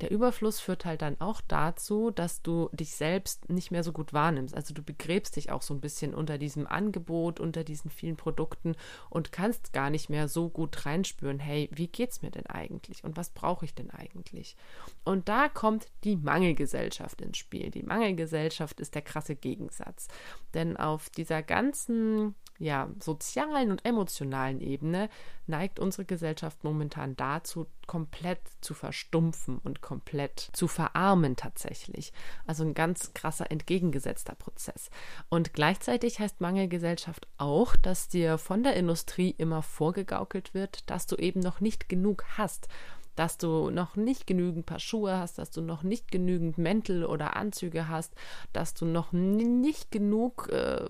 Der 0.00 0.10
Überfluss 0.10 0.60
führt 0.60 0.84
halt 0.84 1.02
dann 1.02 1.20
auch 1.20 1.40
dazu, 1.46 2.10
dass 2.10 2.42
du 2.42 2.68
dich 2.72 2.94
selbst 2.94 3.48
nicht 3.48 3.70
mehr 3.70 3.84
so 3.84 3.92
gut 3.92 4.12
wahrnimmst. 4.12 4.54
Also 4.54 4.74
du 4.74 4.82
begräbst 4.82 5.36
dich 5.36 5.50
auch 5.52 5.62
so 5.62 5.72
ein 5.72 5.80
bisschen 5.80 6.14
unter 6.14 6.36
diesem 6.38 6.66
Angebot, 6.66 7.40
unter 7.40 7.64
diesen 7.64 7.90
vielen 7.90 8.16
Produkten 8.16 8.74
und 9.08 9.32
kannst 9.32 9.72
gar 9.72 9.90
nicht 9.90 10.10
mehr 10.10 10.28
so 10.28 10.48
gut 10.48 10.84
reinspüren, 10.84 11.38
hey, 11.38 11.70
wie 11.72 11.88
geht's 11.88 12.22
mir 12.22 12.30
denn 12.30 12.46
eigentlich 12.46 13.04
und 13.04 13.16
was 13.16 13.30
brauche 13.30 13.64
ich 13.64 13.74
denn 13.74 13.90
eigentlich? 13.90 14.56
Und 15.04 15.28
da 15.28 15.48
kommt 15.48 15.86
die 16.02 16.16
Mangelgesellschaft 16.16 17.20
ins 17.20 17.38
Spiel. 17.38 17.70
Die 17.70 17.82
Mangelgesellschaft 17.82 18.80
ist 18.80 18.94
der 18.94 19.02
krasse 19.02 19.36
Gegensatz. 19.36 20.08
Denn 20.54 20.76
auf 20.76 21.08
dieser 21.10 21.42
ganzen 21.42 22.34
ja, 22.58 22.88
sozialen 23.00 23.70
und 23.70 23.84
emotionalen 23.84 24.60
Ebene 24.60 25.08
neigt 25.46 25.78
unsere 25.78 26.04
Gesellschaft 26.04 26.62
momentan 26.64 27.16
dazu, 27.16 27.66
komplett 27.86 28.40
zu 28.60 28.72
verstumpfen 28.74 29.58
und 29.58 29.82
komplett 29.82 30.50
zu 30.52 30.68
verarmen 30.68 31.36
tatsächlich. 31.36 32.12
Also 32.46 32.64
ein 32.64 32.74
ganz 32.74 33.12
krasser 33.12 33.50
entgegengesetzter 33.50 34.34
Prozess. 34.34 34.88
Und 35.28 35.52
gleichzeitig 35.52 36.20
heißt 36.20 36.40
Mangelgesellschaft 36.40 37.26
auch, 37.36 37.76
dass 37.76 38.08
dir 38.08 38.38
von 38.38 38.62
der 38.62 38.76
Industrie 38.76 39.34
immer 39.36 39.62
vorgegaukelt 39.62 40.54
wird, 40.54 40.88
dass 40.88 41.06
du 41.06 41.16
eben 41.16 41.40
noch 41.40 41.60
nicht 41.60 41.88
genug 41.88 42.24
hast 42.38 42.68
dass 43.16 43.38
du 43.38 43.70
noch 43.70 43.96
nicht 43.96 44.26
genügend 44.26 44.66
Paar 44.66 44.78
Schuhe 44.78 45.16
hast, 45.18 45.38
dass 45.38 45.50
du 45.50 45.60
noch 45.60 45.82
nicht 45.82 46.10
genügend 46.10 46.58
Mäntel 46.58 47.04
oder 47.04 47.36
Anzüge 47.36 47.88
hast, 47.88 48.14
dass 48.52 48.74
du 48.74 48.84
noch 48.86 49.12
nicht 49.12 49.90
genug 49.90 50.48
äh, 50.50 50.84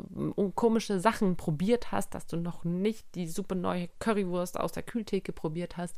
komische 0.55 1.01
Sachen 1.01 1.37
probiert 1.37 1.93
hast, 1.93 2.15
dass 2.15 2.27
du 2.27 2.37
noch 2.37 2.65
nicht 2.65 3.07
die 3.15 3.27
super 3.27 3.55
neue 3.55 3.89
Currywurst 3.99 4.59
aus 4.59 4.73
der 4.73 4.83
Kühltheke 4.83 5.33
probiert 5.33 5.77
hast. 5.77 5.97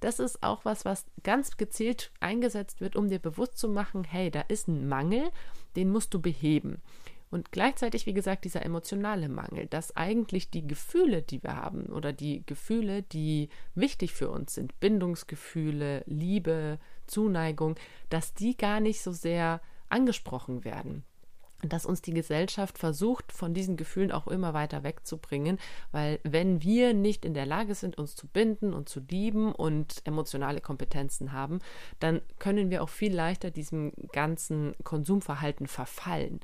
Das 0.00 0.18
ist 0.18 0.42
auch 0.42 0.64
was, 0.64 0.84
was 0.84 1.06
ganz 1.22 1.56
gezielt 1.56 2.10
eingesetzt 2.20 2.80
wird, 2.80 2.96
um 2.96 3.08
dir 3.08 3.20
bewusst 3.20 3.56
zu 3.56 3.68
machen, 3.68 4.04
hey, 4.04 4.30
da 4.30 4.40
ist 4.42 4.66
ein 4.66 4.88
Mangel, 4.88 5.30
den 5.76 5.90
musst 5.90 6.12
du 6.12 6.20
beheben. 6.20 6.82
Und 7.32 7.50
gleichzeitig, 7.50 8.04
wie 8.04 8.12
gesagt, 8.12 8.44
dieser 8.44 8.62
emotionale 8.62 9.30
Mangel, 9.30 9.66
dass 9.66 9.96
eigentlich 9.96 10.50
die 10.50 10.66
Gefühle, 10.66 11.22
die 11.22 11.42
wir 11.42 11.56
haben 11.56 11.86
oder 11.86 12.12
die 12.12 12.44
Gefühle, 12.44 13.02
die 13.04 13.48
wichtig 13.74 14.12
für 14.12 14.28
uns 14.28 14.54
sind, 14.54 14.78
Bindungsgefühle, 14.80 16.02
Liebe, 16.04 16.78
Zuneigung, 17.06 17.76
dass 18.10 18.34
die 18.34 18.54
gar 18.54 18.80
nicht 18.80 19.00
so 19.00 19.12
sehr 19.12 19.62
angesprochen 19.88 20.64
werden 20.64 21.04
dass 21.64 21.86
uns 21.86 22.02
die 22.02 22.12
Gesellschaft 22.12 22.76
versucht, 22.76 23.30
von 23.30 23.54
diesen 23.54 23.76
Gefühlen 23.76 24.10
auch 24.10 24.26
immer 24.26 24.52
weiter 24.52 24.82
wegzubringen, 24.82 25.60
weil 25.92 26.18
wenn 26.24 26.60
wir 26.60 26.92
nicht 26.92 27.24
in 27.24 27.34
der 27.34 27.46
Lage 27.46 27.76
sind, 27.76 27.98
uns 27.98 28.16
zu 28.16 28.26
binden 28.26 28.74
und 28.74 28.88
zu 28.88 28.98
lieben 28.98 29.52
und 29.52 30.02
emotionale 30.04 30.60
Kompetenzen 30.60 31.32
haben, 31.32 31.60
dann 32.00 32.20
können 32.40 32.70
wir 32.70 32.82
auch 32.82 32.88
viel 32.88 33.14
leichter 33.14 33.52
diesem 33.52 33.92
ganzen 34.10 34.74
Konsumverhalten 34.82 35.68
verfallen. 35.68 36.40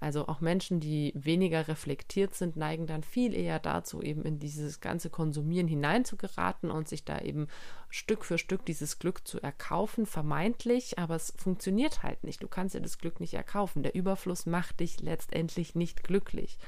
Also 0.00 0.28
auch 0.28 0.40
Menschen, 0.40 0.78
die 0.78 1.12
weniger 1.16 1.66
reflektiert 1.66 2.34
sind, 2.34 2.56
neigen 2.56 2.86
dann 2.86 3.02
viel 3.02 3.34
eher 3.34 3.58
dazu, 3.58 4.00
eben 4.00 4.22
in 4.22 4.38
dieses 4.38 4.80
ganze 4.80 5.10
Konsumieren 5.10 5.66
hineinzugeraten 5.66 6.70
und 6.70 6.88
sich 6.88 7.04
da 7.04 7.18
eben 7.20 7.48
Stück 7.88 8.24
für 8.24 8.38
Stück 8.38 8.64
dieses 8.64 9.00
Glück 9.00 9.26
zu 9.26 9.40
erkaufen, 9.40 10.06
vermeintlich, 10.06 10.98
aber 10.98 11.16
es 11.16 11.32
funktioniert 11.36 12.04
halt 12.04 12.22
nicht. 12.22 12.42
Du 12.42 12.48
kannst 12.48 12.76
dir 12.76 12.80
das 12.80 12.98
Glück 12.98 13.18
nicht 13.18 13.34
erkaufen. 13.34 13.82
Der 13.82 13.96
Überfluss 13.96 14.46
macht 14.46 14.78
dich 14.78 15.00
letztendlich 15.00 15.74
nicht 15.74 16.04
glücklich. 16.04 16.58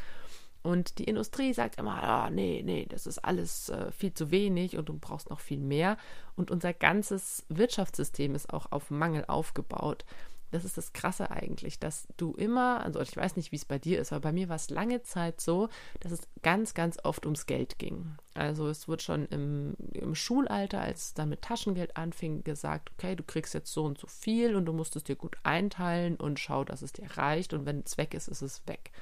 Und 0.62 0.98
die 0.98 1.04
Industrie 1.04 1.54
sagt 1.54 1.78
immer, 1.78 2.02
ah, 2.02 2.30
nee, 2.30 2.62
nee, 2.64 2.84
das 2.86 3.06
ist 3.06 3.18
alles 3.18 3.70
äh, 3.70 3.92
viel 3.92 4.12
zu 4.12 4.30
wenig 4.30 4.76
und 4.76 4.88
du 4.88 4.98
brauchst 4.98 5.30
noch 5.30 5.40
viel 5.40 5.60
mehr. 5.60 5.96
Und 6.36 6.50
unser 6.50 6.74
ganzes 6.74 7.46
Wirtschaftssystem 7.48 8.34
ist 8.34 8.52
auch 8.52 8.70
auf 8.70 8.90
Mangel 8.90 9.24
aufgebaut 9.26 10.04
das 10.50 10.64
ist 10.64 10.76
das 10.76 10.92
Krasse 10.92 11.30
eigentlich, 11.30 11.78
dass 11.78 12.06
du 12.16 12.32
immer, 12.34 12.82
also 12.84 13.00
ich 13.00 13.16
weiß 13.16 13.36
nicht, 13.36 13.52
wie 13.52 13.56
es 13.56 13.64
bei 13.64 13.78
dir 13.78 14.00
ist, 14.00 14.12
aber 14.12 14.20
bei 14.20 14.32
mir 14.32 14.48
war 14.48 14.56
es 14.56 14.70
lange 14.70 15.02
Zeit 15.02 15.40
so, 15.40 15.68
dass 16.00 16.12
es 16.12 16.20
ganz, 16.42 16.74
ganz 16.74 16.98
oft 17.04 17.24
ums 17.26 17.46
Geld 17.46 17.78
ging. 17.78 18.16
Also 18.34 18.68
es 18.68 18.88
wurde 18.88 19.02
schon 19.02 19.26
im, 19.26 19.74
im 19.92 20.14
Schulalter, 20.14 20.80
als 20.80 21.04
es 21.04 21.14
dann 21.14 21.28
mit 21.28 21.42
Taschengeld 21.42 21.96
anfing, 21.96 22.44
gesagt, 22.44 22.90
okay, 22.92 23.16
du 23.16 23.22
kriegst 23.22 23.54
jetzt 23.54 23.72
so 23.72 23.84
und 23.84 23.98
so 23.98 24.06
viel 24.06 24.56
und 24.56 24.64
du 24.66 24.72
musst 24.72 24.96
es 24.96 25.04
dir 25.04 25.16
gut 25.16 25.36
einteilen 25.42 26.16
und 26.16 26.40
schau, 26.40 26.64
dass 26.64 26.82
es 26.82 26.92
dir 26.92 27.06
reicht 27.16 27.52
und 27.52 27.66
wenn 27.66 27.82
es 27.84 27.98
weg 27.98 28.14
ist, 28.14 28.28
ist 28.28 28.42
es 28.42 28.66
weg. 28.66 28.92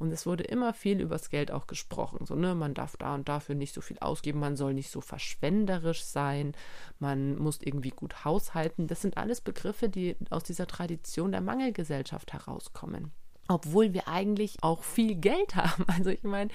Und 0.00 0.12
es 0.12 0.24
wurde 0.24 0.44
immer 0.44 0.72
viel 0.72 0.98
übers 0.98 1.28
Geld 1.28 1.50
auch 1.50 1.66
gesprochen. 1.66 2.24
So, 2.24 2.34
ne, 2.34 2.54
man 2.54 2.72
darf 2.72 2.96
da 2.96 3.14
und 3.14 3.28
dafür 3.28 3.54
nicht 3.54 3.74
so 3.74 3.82
viel 3.82 3.98
ausgeben, 3.98 4.40
man 4.40 4.56
soll 4.56 4.72
nicht 4.72 4.90
so 4.90 5.02
verschwenderisch 5.02 6.02
sein, 6.02 6.54
man 6.98 7.36
muss 7.36 7.58
irgendwie 7.62 7.90
gut 7.90 8.24
haushalten. 8.24 8.86
Das 8.86 9.02
sind 9.02 9.18
alles 9.18 9.42
Begriffe, 9.42 9.90
die 9.90 10.16
aus 10.30 10.42
dieser 10.42 10.66
Tradition 10.66 11.32
der 11.32 11.42
Mangelgesellschaft 11.42 12.32
herauskommen 12.32 13.12
obwohl 13.50 13.92
wir 13.92 14.06
eigentlich 14.06 14.62
auch 14.62 14.84
viel 14.84 15.16
Geld 15.16 15.56
haben. 15.56 15.84
Also 16.00 16.10
ich 16.10 16.22
meine, 16.22 16.50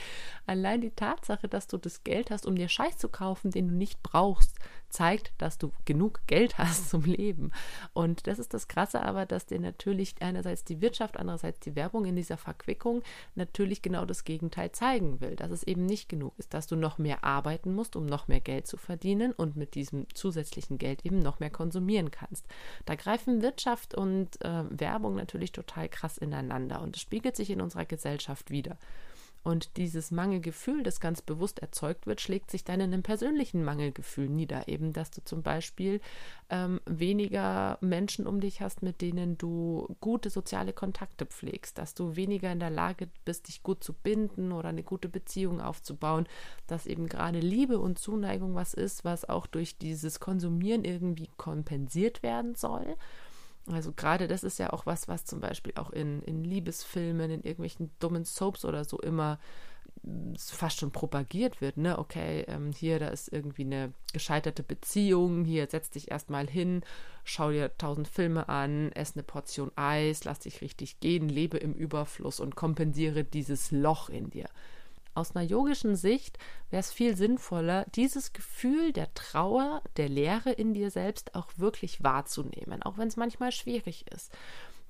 allein 0.48 0.82
die 0.82 0.92
Tatsache, 0.92 1.48
dass 1.48 1.68
du 1.68 1.78
das 1.78 2.04
Geld 2.04 2.32
hast, 2.32 2.46
um 2.46 2.56
dir 2.56 2.70
Scheiß 2.70 2.98
zu 2.98 3.10
kaufen, 3.10 3.52
den 3.52 3.68
du 3.68 3.76
nicht 3.76 4.02
brauchst, 4.02 4.56
zeigt, 4.96 5.34
dass 5.38 5.58
du 5.58 5.72
genug 5.84 6.22
Geld 6.28 6.58
hast 6.58 6.90
zum 6.90 7.04
Leben. 7.04 7.52
Und 7.94 8.28
das 8.28 8.40
ist 8.40 8.54
das 8.54 8.68
Krasse 8.68 9.02
aber, 9.02 9.26
dass 9.26 9.46
dir 9.46 9.60
natürlich 9.60 10.16
einerseits 10.22 10.64
die 10.64 10.82
Wirtschaft, 10.82 11.18
andererseits 11.18 11.60
die 11.60 11.76
Werbung 11.76 12.06
in 12.06 12.16
dieser 12.16 12.38
Verquickung 12.38 13.04
natürlich 13.36 13.82
genau 13.82 14.06
das 14.06 14.24
Gegenteil 14.24 14.72
zeigen 14.72 15.20
will, 15.20 15.36
dass 15.36 15.52
es 15.52 15.64
eben 15.64 15.86
nicht 15.86 16.08
genug 16.08 16.34
ist, 16.38 16.54
dass 16.54 16.68
du 16.68 16.78
noch 16.78 16.98
mehr 16.98 17.24
arbeiten 17.24 17.76
musst, 17.76 17.96
um 17.96 18.06
noch 18.06 18.28
mehr 18.28 18.40
Geld 18.40 18.68
zu 18.68 18.78
verdienen 18.78 19.34
und 19.34 19.58
mit 19.58 19.76
diesem 19.76 20.08
zusätzlichen 20.14 20.78
Geld 20.78 21.06
eben 21.06 21.20
noch 21.20 21.40
mehr 21.40 21.50
konsumieren 21.50 22.10
kannst. 22.10 22.46
Da 22.86 22.96
greifen 22.96 23.42
Wirtschaft 23.42 23.96
und 23.96 24.42
äh, 24.46 24.64
Werbung 24.70 25.16
natürlich 25.16 25.52
total 25.52 25.90
krass 25.90 26.18
ineinander 26.18 26.82
und 26.86 26.96
es 26.96 27.02
spiegelt 27.02 27.36
sich 27.36 27.50
in 27.50 27.62
unserer 27.62 27.86
Gesellschaft 27.86 28.52
wieder. 28.52 28.78
Und 29.46 29.78
dieses 29.78 30.10
Mangelgefühl, 30.10 30.82
das 30.82 31.00
ganz 31.00 31.22
bewusst 31.22 31.60
erzeugt 31.60 32.08
wird, 32.08 32.20
schlägt 32.20 32.50
sich 32.50 32.64
dann 32.64 32.80
in 32.80 32.92
einem 32.92 33.04
persönlichen 33.04 33.64
Mangelgefühl 33.64 34.28
nieder. 34.28 34.68
Eben, 34.68 34.92
dass 34.92 35.12
du 35.12 35.24
zum 35.24 35.44
Beispiel 35.44 36.02
ähm, 36.50 36.82
weniger 36.88 37.78
Menschen 37.80 38.26
um 38.26 38.40
dich 38.40 38.62
hast, 38.62 38.82
mit 38.82 39.02
denen 39.02 39.38
du 39.38 39.96
gute 40.02 40.32
soziale 40.32 40.74
Kontakte 40.74 41.28
pflegst, 41.28 41.78
dass 41.78 41.94
du 41.94 42.16
weniger 42.16 42.52
in 42.52 42.60
der 42.60 42.72
Lage 42.72 43.08
bist, 43.24 43.48
dich 43.48 43.62
gut 43.62 43.84
zu 43.84 43.94
binden 43.94 44.52
oder 44.52 44.70
eine 44.70 44.82
gute 44.82 45.10
Beziehung 45.10 45.62
aufzubauen, 45.62 46.26
dass 46.66 46.88
eben 46.88 47.08
gerade 47.08 47.40
Liebe 47.40 47.78
und 47.78 48.00
Zuneigung 48.00 48.56
was 48.56 48.74
ist, 48.74 49.06
was 49.06 49.30
auch 49.30 49.46
durch 49.46 49.78
dieses 49.78 50.20
Konsumieren 50.20 50.84
irgendwie 50.84 51.30
kompensiert 51.38 52.24
werden 52.24 52.56
soll. 52.56 52.96
Also 53.72 53.92
gerade 53.94 54.28
das 54.28 54.44
ist 54.44 54.60
ja 54.60 54.72
auch 54.72 54.86
was, 54.86 55.08
was 55.08 55.26
zum 55.26 55.40
Beispiel 55.40 55.74
auch 55.76 55.90
in, 55.90 56.22
in 56.24 56.44
Liebesfilmen, 56.44 57.32
in 57.32 57.42
irgendwelchen 57.42 57.92
dummen 58.00 58.26
Soaps 58.26 58.64
oder 58.64 58.84
so 58.84 59.00
immer 59.00 59.40
fast 60.38 60.80
schon 60.80 60.92
propagiert 60.92 61.62
wird, 61.62 61.78
ne? 61.78 61.98
Okay, 61.98 62.46
ähm, 62.48 62.72
hier, 62.72 63.00
da 63.00 63.08
ist 63.08 63.32
irgendwie 63.32 63.64
eine 63.64 63.94
gescheiterte 64.14 64.62
Beziehung, 64.62 65.46
hier 65.46 65.68
setz 65.68 65.90
dich 65.90 66.12
erstmal 66.12 66.48
hin, 66.48 66.82
schau 67.24 67.50
dir 67.50 67.76
tausend 67.78 68.08
Filme 68.08 68.48
an, 68.50 68.92
ess 68.92 69.16
eine 69.16 69.24
Portion 69.24 69.72
Eis, 69.76 70.24
lass 70.24 70.40
dich 70.40 70.62
richtig 70.62 71.00
gehen, 71.00 71.28
lebe 71.28 71.58
im 71.58 71.74
Überfluss 71.74 72.40
und 72.40 72.56
kompensiere 72.56 73.24
dieses 73.24 73.72
Loch 73.72 74.10
in 74.10 74.30
dir. 74.30 74.46
Aus 75.16 75.36
einer 75.36 75.46
yogischen 75.46 75.96
Sicht 75.96 76.38
wäre 76.70 76.82
es 76.82 76.92
viel 76.92 77.16
sinnvoller, 77.16 77.86
dieses 77.96 78.34
Gefühl 78.34 78.92
der 78.92 79.14
Trauer, 79.14 79.82
der 79.98 80.10
Leere 80.10 80.52
in 80.52 80.74
dir 80.74 80.92
selbst 80.92 81.36
auch 81.36 81.48
wirklich 81.56 82.04
wahrzunehmen, 82.04 82.84
auch 82.84 82.98
wenn 82.98 83.08
es 83.08 83.16
manchmal 83.16 83.52
schwierig 83.52 84.06
ist. 84.14 84.32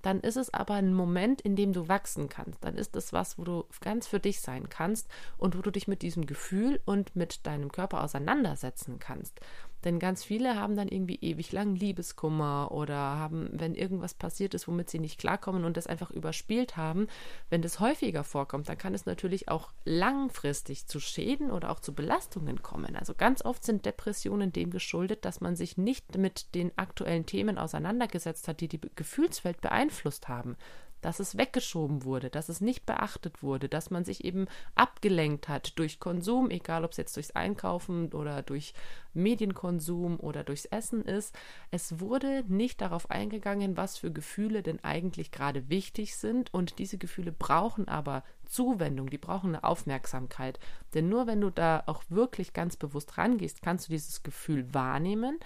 Dann 0.01 0.19
ist 0.19 0.35
es 0.35 0.53
aber 0.53 0.75
ein 0.75 0.93
Moment, 0.93 1.41
in 1.41 1.55
dem 1.55 1.73
du 1.73 1.87
wachsen 1.87 2.29
kannst. 2.29 2.63
Dann 2.63 2.75
ist 2.75 2.95
es 2.95 3.11
was, 3.11 3.39
wo 3.39 3.43
du 3.43 3.65
ganz 3.81 4.05
für 4.05 4.19
dich 4.19 4.39
sein 4.39 4.69
kannst 4.69 5.07
und 5.37 5.57
wo 5.57 5.63
du 5.63 5.71
dich 5.71 5.87
mit 5.87 6.03
diesem 6.03 6.27
Gefühl 6.27 6.79
und 6.85 7.15
mit 7.15 7.47
deinem 7.47 7.71
Körper 7.71 8.03
auseinandersetzen 8.03 8.99
kannst. 8.99 9.39
Denn 9.85 9.99
ganz 9.99 10.23
viele 10.23 10.59
haben 10.59 10.75
dann 10.75 10.87
irgendwie 10.87 11.19
ewig 11.21 11.51
lang 11.51 11.75
Liebeskummer 11.75 12.71
oder 12.71 12.95
haben, 12.95 13.49
wenn 13.53 13.75
irgendwas 13.75 14.15
passiert 14.15 14.55
ist, 14.55 14.67
womit 14.67 14.89
sie 14.89 14.99
nicht 14.99 15.19
klarkommen 15.19 15.63
und 15.63 15.77
das 15.77 15.85
einfach 15.85 16.09
überspielt 16.09 16.75
haben, 16.75 17.07
wenn 17.51 17.61
das 17.61 17.79
häufiger 17.79 18.23
vorkommt, 18.23 18.67
dann 18.67 18.79
kann 18.79 18.95
es 18.95 19.05
natürlich 19.05 19.47
auch 19.47 19.71
langfristig 19.85 20.87
zu 20.87 20.99
Schäden 20.99 21.51
oder 21.51 21.69
auch 21.69 21.79
zu 21.79 21.93
Belastungen 21.93 22.63
kommen. 22.63 22.95
Also 22.95 23.13
ganz 23.13 23.45
oft 23.45 23.63
sind 23.63 23.85
Depressionen 23.85 24.51
dem 24.51 24.71
geschuldet, 24.71 25.23
dass 25.23 25.39
man 25.39 25.55
sich 25.55 25.77
nicht 25.77 26.17
mit 26.17 26.55
den 26.55 26.75
aktuellen 26.77 27.27
Themen 27.27 27.59
auseinandergesetzt 27.59 28.47
hat, 28.47 28.61
die 28.61 28.67
die 28.67 28.81
Gefühlswelt 28.95 29.61
beeinflusst 29.61 30.27
haben 30.27 30.57
dass 31.05 31.19
es 31.19 31.37
weggeschoben 31.37 32.03
wurde, 32.03 32.31
dass 32.31 32.49
es 32.49 32.61
nicht 32.61 32.87
beachtet 32.87 33.43
wurde, 33.43 33.69
dass 33.69 33.91
man 33.91 34.03
sich 34.03 34.25
eben 34.25 34.47
abgelenkt 34.73 35.47
hat 35.47 35.77
durch 35.77 35.99
Konsum, 35.99 36.49
egal 36.49 36.83
ob 36.83 36.91
es 36.93 36.97
jetzt 36.97 37.15
durchs 37.15 37.29
Einkaufen 37.29 38.11
oder 38.11 38.41
durch 38.41 38.73
Medienkonsum 39.13 40.19
oder 40.19 40.43
durchs 40.43 40.65
Essen 40.65 41.03
ist. 41.05 41.35
Es 41.69 41.99
wurde 41.99 42.43
nicht 42.47 42.81
darauf 42.81 43.11
eingegangen, 43.11 43.77
was 43.77 43.99
für 43.99 44.11
Gefühle 44.11 44.63
denn 44.63 44.83
eigentlich 44.83 45.29
gerade 45.29 45.69
wichtig 45.69 46.15
sind 46.15 46.51
und 46.55 46.79
diese 46.79 46.97
Gefühle 46.97 47.31
brauchen 47.31 47.87
aber 47.87 48.23
Zuwendung, 48.45 49.11
die 49.11 49.19
brauchen 49.19 49.49
eine 49.49 49.63
Aufmerksamkeit. 49.63 50.59
Denn 50.95 51.07
nur 51.07 51.27
wenn 51.27 51.39
du 51.39 51.51
da 51.51 51.83
auch 51.85 52.01
wirklich 52.09 52.53
ganz 52.53 52.77
bewusst 52.77 53.19
rangehst, 53.19 53.61
kannst 53.61 53.87
du 53.87 53.91
dieses 53.91 54.23
Gefühl 54.23 54.73
wahrnehmen 54.73 55.37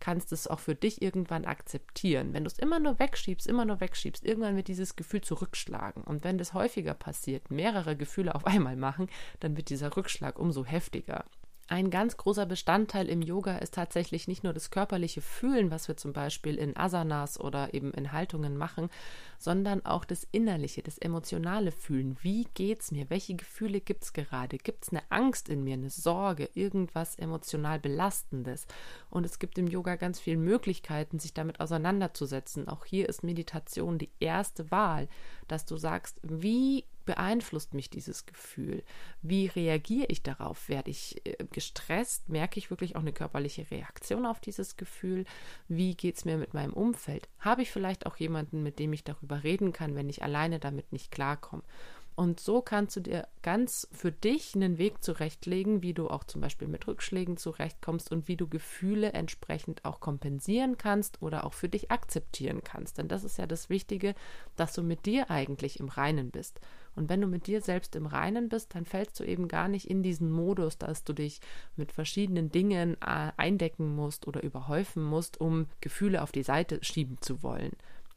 kannst 0.00 0.32
es 0.32 0.48
auch 0.48 0.58
für 0.58 0.74
dich 0.74 1.02
irgendwann 1.02 1.44
akzeptieren. 1.44 2.32
Wenn 2.32 2.44
du 2.44 2.48
es 2.48 2.58
immer 2.58 2.78
nur 2.78 2.98
wegschiebst, 2.98 3.46
immer 3.46 3.64
nur 3.64 3.80
wegschiebst, 3.80 4.24
irgendwann 4.24 4.56
wird 4.56 4.68
dieses 4.68 4.96
Gefühl 4.96 5.20
zurückschlagen. 5.20 6.02
Und 6.02 6.24
wenn 6.24 6.38
das 6.38 6.54
häufiger 6.54 6.94
passiert, 6.94 7.50
mehrere 7.50 7.96
Gefühle 7.96 8.34
auf 8.34 8.46
einmal 8.46 8.76
machen, 8.76 9.08
dann 9.40 9.56
wird 9.56 9.70
dieser 9.70 9.96
Rückschlag 9.96 10.38
umso 10.38 10.64
heftiger. 10.64 11.24
Ein 11.72 11.88
ganz 11.90 12.16
großer 12.16 12.46
Bestandteil 12.46 13.08
im 13.08 13.22
Yoga 13.22 13.58
ist 13.58 13.74
tatsächlich 13.74 14.26
nicht 14.26 14.42
nur 14.42 14.52
das 14.52 14.72
körperliche 14.72 15.20
Fühlen, 15.20 15.70
was 15.70 15.86
wir 15.86 15.96
zum 15.96 16.12
Beispiel 16.12 16.56
in 16.56 16.76
Asanas 16.76 17.38
oder 17.38 17.72
eben 17.74 17.94
in 17.94 18.10
Haltungen 18.10 18.56
machen, 18.56 18.90
sondern 19.38 19.86
auch 19.86 20.04
das 20.04 20.26
innerliche, 20.32 20.82
das 20.82 20.98
emotionale 20.98 21.70
Fühlen. 21.70 22.16
Wie 22.22 22.48
geht's 22.54 22.90
mir? 22.90 23.08
Welche 23.08 23.36
Gefühle 23.36 23.80
gibt's 23.80 24.12
gerade? 24.12 24.58
Gibt's 24.58 24.88
eine 24.88 25.02
Angst 25.10 25.48
in 25.48 25.62
mir, 25.62 25.74
eine 25.74 25.90
Sorge, 25.90 26.50
irgendwas 26.54 27.14
emotional 27.14 27.78
belastendes? 27.78 28.66
Und 29.08 29.24
es 29.24 29.38
gibt 29.38 29.56
im 29.56 29.68
Yoga 29.68 29.94
ganz 29.94 30.18
viele 30.18 30.38
Möglichkeiten, 30.38 31.20
sich 31.20 31.34
damit 31.34 31.60
auseinanderzusetzen. 31.60 32.66
Auch 32.66 32.84
hier 32.84 33.08
ist 33.08 33.22
Meditation 33.22 33.96
die 33.96 34.10
erste 34.18 34.72
Wahl, 34.72 35.06
dass 35.50 35.64
du 35.64 35.76
sagst, 35.76 36.20
wie 36.22 36.84
beeinflusst 37.06 37.74
mich 37.74 37.90
dieses 37.90 38.26
Gefühl? 38.26 38.84
Wie 39.22 39.46
reagiere 39.46 40.06
ich 40.08 40.22
darauf? 40.22 40.68
Werde 40.68 40.90
ich 40.90 41.20
äh, 41.26 41.44
gestresst? 41.50 42.28
Merke 42.28 42.58
ich 42.58 42.70
wirklich 42.70 42.94
auch 42.94 43.00
eine 43.00 43.12
körperliche 43.12 43.70
Reaktion 43.70 44.26
auf 44.26 44.40
dieses 44.40 44.76
Gefühl? 44.76 45.24
Wie 45.68 45.94
geht 45.94 46.16
es 46.16 46.24
mir 46.24 46.36
mit 46.36 46.54
meinem 46.54 46.72
Umfeld? 46.72 47.28
Habe 47.40 47.62
ich 47.62 47.70
vielleicht 47.70 48.06
auch 48.06 48.16
jemanden, 48.16 48.62
mit 48.62 48.78
dem 48.78 48.92
ich 48.92 49.02
darüber 49.02 49.42
reden 49.42 49.72
kann, 49.72 49.96
wenn 49.96 50.08
ich 50.08 50.22
alleine 50.22 50.60
damit 50.60 50.92
nicht 50.92 51.10
klarkomme? 51.10 51.64
Und 52.16 52.38
so 52.38 52.60
kannst 52.60 52.96
du 52.96 53.00
dir 53.00 53.28
ganz 53.42 53.88
für 53.92 54.12
dich 54.12 54.54
einen 54.54 54.76
Weg 54.76 55.02
zurechtlegen, 55.02 55.82
wie 55.82 55.94
du 55.94 56.08
auch 56.08 56.24
zum 56.24 56.42
Beispiel 56.42 56.68
mit 56.68 56.86
Rückschlägen 56.86 57.38
zurechtkommst 57.38 58.12
und 58.12 58.28
wie 58.28 58.36
du 58.36 58.46
Gefühle 58.46 59.12
entsprechend 59.12 59.84
auch 59.86 60.00
kompensieren 60.00 60.76
kannst 60.76 61.22
oder 61.22 61.44
auch 61.44 61.54
für 61.54 61.68
dich 61.68 61.90
akzeptieren 61.90 62.62
kannst. 62.62 62.98
Denn 62.98 63.08
das 63.08 63.24
ist 63.24 63.38
ja 63.38 63.46
das 63.46 63.70
Wichtige, 63.70 64.14
dass 64.56 64.74
du 64.74 64.82
mit 64.82 65.06
dir 65.06 65.30
eigentlich 65.30 65.80
im 65.80 65.88
Reinen 65.88 66.30
bist. 66.30 66.60
Und 66.94 67.08
wenn 67.08 67.20
du 67.20 67.26
mit 67.26 67.46
dir 67.46 67.62
selbst 67.62 67.96
im 67.96 68.06
Reinen 68.06 68.48
bist, 68.48 68.74
dann 68.74 68.84
fällst 68.84 69.18
du 69.20 69.24
eben 69.24 69.48
gar 69.48 69.68
nicht 69.68 69.88
in 69.88 70.02
diesen 70.02 70.30
Modus, 70.30 70.76
dass 70.76 71.04
du 71.04 71.12
dich 71.12 71.40
mit 71.76 71.92
verschiedenen 71.92 72.50
Dingen 72.50 72.94
äh, 73.00 73.32
eindecken 73.36 73.94
musst 73.94 74.26
oder 74.26 74.42
überhäufen 74.42 75.02
musst, 75.02 75.40
um 75.40 75.68
Gefühle 75.80 76.22
auf 76.22 76.32
die 76.32 76.42
Seite 76.42 76.80
schieben 76.82 77.16
zu 77.20 77.42
wollen. 77.42 77.72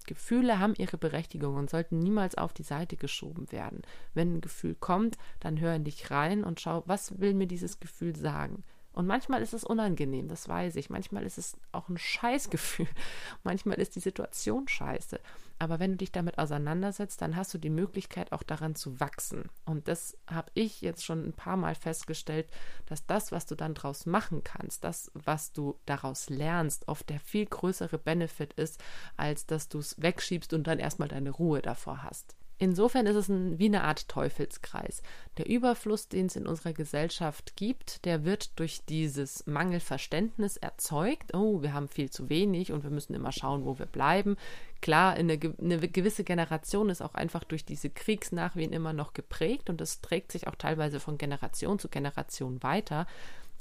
Gefühle 0.06 0.60
haben 0.60 0.76
ihre 0.76 0.98
Berechtigung 0.98 1.56
und 1.56 1.70
sollten 1.70 2.00
niemals 2.00 2.36
auf 2.36 2.54
die 2.54 2.64
Seite 2.64 2.98
geschoben 2.98 3.52
werden. 3.52 3.82
Wenn 4.14 4.36
ein 4.36 4.42
Gefühl 4.42 4.76
kommt, 4.76 5.18
dann 5.40 5.60
hör 5.60 5.76
in 5.76 5.84
dich 5.84 6.12
rein 6.12 6.44
und 6.44 6.62
schau, 6.62 6.84
was 6.86 7.20
will 7.20 7.34
mir 7.34 7.48
dieses 7.48 7.80
Gefühl 7.80 8.16
sagen? 8.16 8.64
Und 8.94 9.08
manchmal 9.08 9.42
ist 9.42 9.54
es 9.54 9.64
unangenehm, 9.64 10.28
das 10.28 10.48
weiß 10.48 10.76
ich. 10.76 10.92
Manchmal 10.92 11.24
ist 11.24 11.40
es 11.40 11.58
auch 11.72 11.90
ein 11.90 11.98
Scheißgefühl. 11.98 12.88
Manchmal 13.44 13.80
ist 13.80 13.96
die 13.96 14.00
Situation 14.00 14.68
scheiße. 14.68 15.20
Aber 15.58 15.80
wenn 15.80 15.92
du 15.92 15.98
dich 15.98 16.12
damit 16.12 16.38
auseinandersetzt, 16.38 17.22
dann 17.22 17.36
hast 17.36 17.54
du 17.54 17.58
die 17.58 17.72
Möglichkeit, 17.72 18.32
auch 18.32 18.44
daran 18.44 18.76
zu 18.76 19.00
wachsen. 19.00 19.50
Und 19.66 19.88
das 19.88 20.16
habe 20.28 20.52
ich 20.54 20.82
jetzt 20.82 21.04
schon 21.04 21.26
ein 21.26 21.34
paar 21.34 21.58
Mal 21.58 21.74
festgestellt, 21.74 22.48
dass 22.86 23.06
das, 23.08 23.32
was 23.32 23.48
du 23.48 23.56
dann 23.56 23.74
daraus 23.74 24.06
machen 24.06 24.44
kannst, 24.44 24.84
das, 24.84 25.12
was 25.16 25.54
du 25.54 25.80
daraus 25.86 26.30
lernst, 26.30 26.88
oft 26.88 27.10
der 27.10 27.20
viel 27.20 27.48
größere 27.48 27.98
Benefit 27.98 28.54
ist, 28.54 28.80
als 29.18 29.48
dass 29.48 29.70
du 29.70 29.80
es 29.80 30.00
wegschiebst 30.02 30.54
und 30.54 30.68
dann 30.68 30.80
erstmal 30.80 31.08
deine 31.08 31.32
Ruhe 31.32 31.62
davor 31.62 32.04
hast. 32.04 32.36
Insofern 32.64 33.08
ist 33.08 33.18
es 33.18 33.28
ein, 33.28 33.60
wie 33.60 33.66
eine 33.66 33.84
Art 33.84 34.08
Teufelskreis. 34.08 35.02
Der 35.38 35.50
Überfluss, 35.50 36.08
den 36.08 36.28
es 36.28 36.38
in 36.38 36.48
unserer 36.48 36.72
Gesellschaft 36.72 37.58
gibt, 37.58 38.06
der 38.06 38.24
wird 38.24 38.58
durch 38.58 38.86
dieses 38.86 39.46
Mangelverständnis 39.46 40.56
erzeugt. 40.56 41.34
Oh, 41.34 41.62
wir 41.62 41.74
haben 41.74 41.90
viel 41.90 42.10
zu 42.10 42.30
wenig 42.30 42.72
und 42.72 42.84
wir 42.84 42.90
müssen 42.90 43.16
immer 43.16 43.34
schauen, 43.34 43.66
wo 43.66 43.80
wir 43.80 43.86
bleiben. 43.86 44.38
Klar, 44.80 45.16
eine, 45.16 45.34
eine 45.34 45.90
gewisse 45.90 46.24
Generation 46.24 46.88
ist 46.88 47.02
auch 47.02 47.16
einfach 47.16 47.44
durch 47.44 47.66
diese 47.66 47.90
Kriegsnachwehen 47.90 48.72
immer 48.72 48.94
noch 48.94 49.12
geprägt 49.12 49.70
und 49.70 49.82
das 49.82 50.00
trägt 50.00 50.32
sich 50.32 50.48
auch 50.48 50.56
teilweise 50.56 51.02
von 51.02 51.18
Generation 51.18 51.80
zu 51.80 51.90
Generation 51.90 52.64
weiter. 52.64 53.08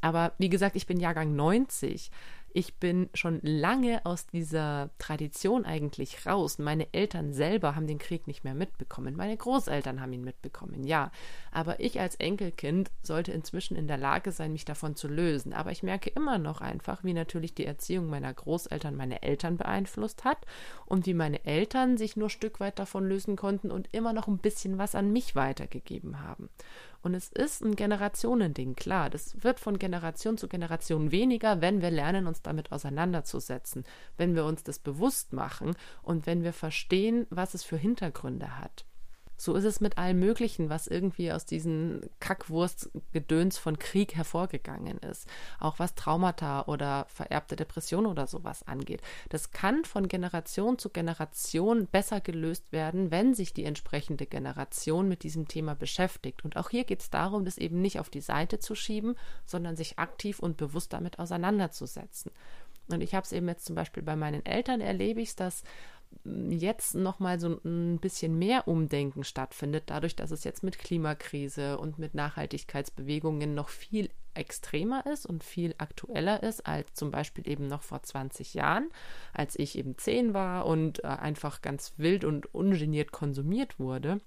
Aber 0.00 0.32
wie 0.38 0.48
gesagt, 0.48 0.76
ich 0.76 0.86
bin 0.86 1.00
Jahrgang 1.00 1.34
90 1.34 2.12
Ich 2.54 2.74
bin 2.74 3.08
schon 3.14 3.40
lange 3.42 4.04
aus 4.04 4.26
dieser 4.26 4.90
Tradition 4.98 5.64
eigentlich 5.64 6.26
raus. 6.26 6.58
Meine 6.58 6.92
Eltern 6.92 7.32
selber 7.32 7.74
haben 7.74 7.86
den 7.86 7.98
Krieg 7.98 8.26
nicht 8.26 8.44
mehr 8.44 8.52
mitbekommen. 8.52 9.16
Meine 9.16 9.38
Großeltern 9.38 10.02
haben 10.02 10.12
ihn 10.12 10.22
mitbekommen, 10.22 10.84
ja. 10.84 11.10
Aber 11.50 11.80
ich 11.80 11.98
als 11.98 12.16
Enkelkind 12.16 12.90
sollte 13.02 13.32
inzwischen 13.32 13.74
in 13.74 13.88
der 13.88 13.96
Lage 13.96 14.32
sein, 14.32 14.52
mich 14.52 14.66
davon 14.66 14.96
zu 14.96 15.08
lösen. 15.08 15.54
Aber 15.54 15.72
ich 15.72 15.82
merke 15.82 16.10
immer 16.10 16.36
noch 16.36 16.60
einfach, 16.60 17.02
wie 17.04 17.14
natürlich 17.14 17.54
die 17.54 17.64
Erziehung 17.64 18.08
meiner 18.08 18.34
Großeltern 18.34 18.94
meine 18.96 19.22
Eltern 19.22 19.56
beeinflusst 19.56 20.24
hat 20.24 20.44
und 20.84 21.06
wie 21.06 21.14
meine 21.14 21.46
Eltern 21.46 21.96
sich 21.96 22.16
nur 22.16 22.28
Stück 22.28 22.60
weit 22.60 22.78
davon 22.78 23.08
lösen 23.08 23.34
konnten 23.36 23.70
und 23.70 23.88
immer 23.92 24.12
noch 24.12 24.28
ein 24.28 24.38
bisschen 24.38 24.76
was 24.76 24.94
an 24.94 25.10
mich 25.10 25.34
weitergegeben 25.34 26.20
haben. 26.20 26.50
Und 27.02 27.14
es 27.14 27.28
ist 27.28 27.62
ein 27.62 27.74
Generationending, 27.74 28.76
klar. 28.76 29.10
Das 29.10 29.42
wird 29.42 29.58
von 29.58 29.78
Generation 29.78 30.38
zu 30.38 30.48
Generation 30.48 31.10
weniger, 31.10 31.60
wenn 31.60 31.82
wir 31.82 31.90
lernen, 31.90 32.28
uns 32.28 32.42
damit 32.42 32.70
auseinanderzusetzen, 32.70 33.84
wenn 34.16 34.36
wir 34.36 34.44
uns 34.44 34.62
das 34.62 34.78
bewusst 34.78 35.32
machen 35.32 35.74
und 36.02 36.26
wenn 36.26 36.44
wir 36.44 36.52
verstehen, 36.52 37.26
was 37.28 37.54
es 37.54 37.64
für 37.64 37.76
Hintergründe 37.76 38.58
hat. 38.58 38.86
So 39.36 39.54
ist 39.54 39.64
es 39.64 39.80
mit 39.80 39.98
allem 39.98 40.20
Möglichen, 40.20 40.70
was 40.70 40.86
irgendwie 40.86 41.32
aus 41.32 41.44
diesen 41.44 42.08
Kackwurstgedöns 42.20 43.58
von 43.58 43.78
Krieg 43.78 44.14
hervorgegangen 44.14 44.98
ist. 44.98 45.28
Auch 45.58 45.78
was 45.78 45.94
Traumata 45.94 46.62
oder 46.66 47.06
vererbte 47.08 47.56
Depression 47.56 48.06
oder 48.06 48.26
sowas 48.26 48.62
angeht. 48.66 49.02
Das 49.30 49.50
kann 49.50 49.84
von 49.84 50.06
Generation 50.06 50.78
zu 50.78 50.90
Generation 50.90 51.86
besser 51.86 52.20
gelöst 52.20 52.70
werden, 52.70 53.10
wenn 53.10 53.34
sich 53.34 53.52
die 53.52 53.64
entsprechende 53.64 54.26
Generation 54.26 55.08
mit 55.08 55.22
diesem 55.24 55.48
Thema 55.48 55.74
beschäftigt. 55.74 56.44
Und 56.44 56.56
auch 56.56 56.70
hier 56.70 56.84
geht 56.84 57.00
es 57.00 57.10
darum, 57.10 57.44
das 57.44 57.58
eben 57.58 57.80
nicht 57.80 57.98
auf 57.98 58.10
die 58.10 58.20
Seite 58.20 58.60
zu 58.60 58.74
schieben, 58.74 59.16
sondern 59.44 59.76
sich 59.76 59.98
aktiv 59.98 60.38
und 60.38 60.56
bewusst 60.56 60.92
damit 60.92 61.18
auseinanderzusetzen. 61.18 62.30
Und 62.88 63.00
ich 63.00 63.14
habe 63.14 63.24
es 63.24 63.32
eben 63.32 63.48
jetzt 63.48 63.64
zum 63.64 63.76
Beispiel 63.76 64.02
bei 64.02 64.16
meinen 64.16 64.44
Eltern 64.44 64.80
erlebe 64.80 65.20
ich 65.20 65.36
dass 65.36 65.62
jetzt 66.24 66.94
nochmal 66.94 67.40
so 67.40 67.60
ein 67.64 67.98
bisschen 67.98 68.38
mehr 68.38 68.68
Umdenken 68.68 69.24
stattfindet, 69.24 69.84
dadurch, 69.86 70.16
dass 70.16 70.30
es 70.30 70.44
jetzt 70.44 70.62
mit 70.62 70.78
Klimakrise 70.78 71.78
und 71.78 71.98
mit 71.98 72.14
Nachhaltigkeitsbewegungen 72.14 73.54
noch 73.54 73.68
viel 73.68 74.10
extremer 74.34 75.04
ist 75.06 75.26
und 75.26 75.44
viel 75.44 75.74
aktueller 75.78 76.42
ist 76.42 76.66
als 76.66 76.94
zum 76.94 77.10
Beispiel 77.10 77.48
eben 77.48 77.66
noch 77.66 77.82
vor 77.82 78.02
20 78.02 78.54
Jahren, 78.54 78.90
als 79.32 79.58
ich 79.58 79.76
eben 79.76 79.98
10 79.98 80.32
war 80.32 80.66
und 80.66 81.04
äh, 81.04 81.08
einfach 81.08 81.60
ganz 81.60 81.94
wild 81.96 82.24
und 82.24 82.54
ungeniert 82.54 83.12
konsumiert 83.12 83.78
wurde. 83.78 84.20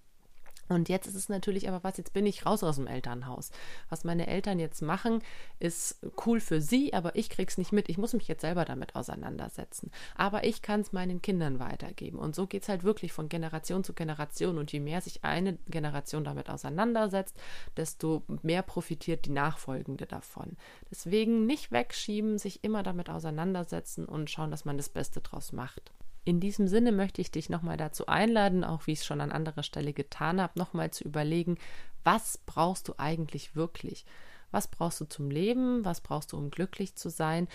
Und 0.67 0.89
jetzt 0.89 1.05
ist 1.07 1.15
es 1.15 1.29
natürlich 1.29 1.67
aber 1.67 1.83
was, 1.83 1.97
jetzt 1.97 2.13
bin 2.13 2.25
ich 2.25 2.45
raus 2.45 2.63
aus 2.63 2.77
dem 2.77 2.87
Elternhaus. 2.87 3.51
Was 3.89 4.03
meine 4.03 4.27
Eltern 4.27 4.59
jetzt 4.59 4.81
machen, 4.81 5.21
ist 5.59 5.99
cool 6.25 6.39
für 6.39 6.61
sie, 6.61 6.93
aber 6.93 7.15
ich 7.15 7.29
krieg's 7.29 7.57
nicht 7.57 7.71
mit. 7.71 7.87
Ich 7.89 7.97
muss 7.97 8.13
mich 8.13 8.27
jetzt 8.27 8.41
selber 8.41 8.65
damit 8.65 8.95
auseinandersetzen. 8.95 9.91
Aber 10.15 10.43
ich 10.43 10.61
kann 10.61 10.81
es 10.81 10.91
meinen 10.91 11.21
Kindern 11.21 11.59
weitergeben. 11.59 12.17
Und 12.17 12.35
so 12.35 12.47
geht 12.47 12.63
es 12.63 12.69
halt 12.69 12.83
wirklich 12.83 13.13
von 13.13 13.29
Generation 13.29 13.83
zu 13.83 13.93
Generation. 13.93 14.57
Und 14.57 14.71
je 14.71 14.79
mehr 14.79 15.01
sich 15.01 15.23
eine 15.23 15.57
Generation 15.67 16.23
damit 16.23 16.49
auseinandersetzt, 16.49 17.37
desto 17.77 18.23
mehr 18.41 18.63
profitiert 18.63 19.25
die 19.25 19.31
nachfolgende 19.31 20.07
davon. 20.07 20.57
Deswegen 20.89 21.45
nicht 21.45 21.71
wegschieben, 21.71 22.37
sich 22.39 22.63
immer 22.63 22.81
damit 22.81 23.09
auseinandersetzen 23.09 24.05
und 24.05 24.29
schauen, 24.29 24.51
dass 24.51 24.65
man 24.65 24.77
das 24.77 24.89
Beste 24.89 25.21
draus 25.21 25.51
macht. 25.51 25.91
In 26.25 26.39
diesem 26.39 26.67
Sinne 26.67 26.91
möchte 26.91 27.21
ich 27.21 27.31
dich 27.31 27.49
nochmal 27.49 27.77
dazu 27.77 28.07
einladen, 28.07 28.63
auch 28.63 28.87
wie 28.87 28.93
ich 28.93 28.99
es 28.99 29.05
schon 29.05 29.21
an 29.21 29.31
anderer 29.31 29.63
Stelle 29.63 29.93
getan 29.93 30.41
habe, 30.41 30.57
nochmal 30.57 30.89
zu 30.89 31.03
überlegen, 31.03 31.57
was 32.03 32.39
brauchst 32.45 32.87
du 32.87 32.95
eigentlich 32.97 33.55
wirklich? 33.55 34.05
Was 34.51 34.67
brauchst 34.67 34.99
du 35.01 35.05
zum 35.05 35.29
Leben? 35.29 35.85
Was 35.85 36.01
brauchst 36.01 36.31
du, 36.31 36.37
um 36.37 36.49
glücklich 36.49 36.95
zu 36.95 37.09
sein? 37.09 37.47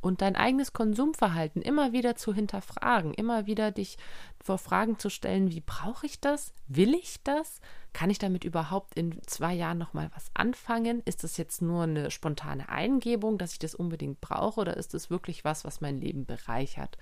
Und 0.00 0.20
dein 0.20 0.36
eigenes 0.36 0.74
Konsumverhalten 0.74 1.62
immer 1.62 1.92
wieder 1.92 2.14
zu 2.14 2.34
hinterfragen, 2.34 3.14
immer 3.14 3.46
wieder 3.46 3.70
dich 3.72 3.96
vor 4.38 4.58
Fragen 4.58 4.98
zu 4.98 5.08
stellen, 5.08 5.50
wie 5.50 5.62
brauche 5.62 6.04
ich 6.04 6.20
das? 6.20 6.52
Will 6.68 6.94
ich 6.94 7.22
das? 7.24 7.60
Kann 7.94 8.10
ich 8.10 8.18
damit 8.18 8.44
überhaupt 8.44 8.94
in 8.96 9.18
zwei 9.26 9.54
Jahren 9.54 9.78
nochmal 9.78 10.10
was 10.14 10.30
anfangen? 10.34 11.00
Ist 11.06 11.24
das 11.24 11.38
jetzt 11.38 11.62
nur 11.62 11.84
eine 11.84 12.10
spontane 12.10 12.68
Eingebung, 12.68 13.38
dass 13.38 13.54
ich 13.54 13.58
das 13.58 13.74
unbedingt 13.74 14.20
brauche 14.20 14.60
oder 14.60 14.76
ist 14.76 14.92
es 14.92 15.08
wirklich 15.08 15.42
was, 15.42 15.64
was 15.64 15.80
mein 15.80 15.98
Leben 15.98 16.26
bereichert? 16.26 16.98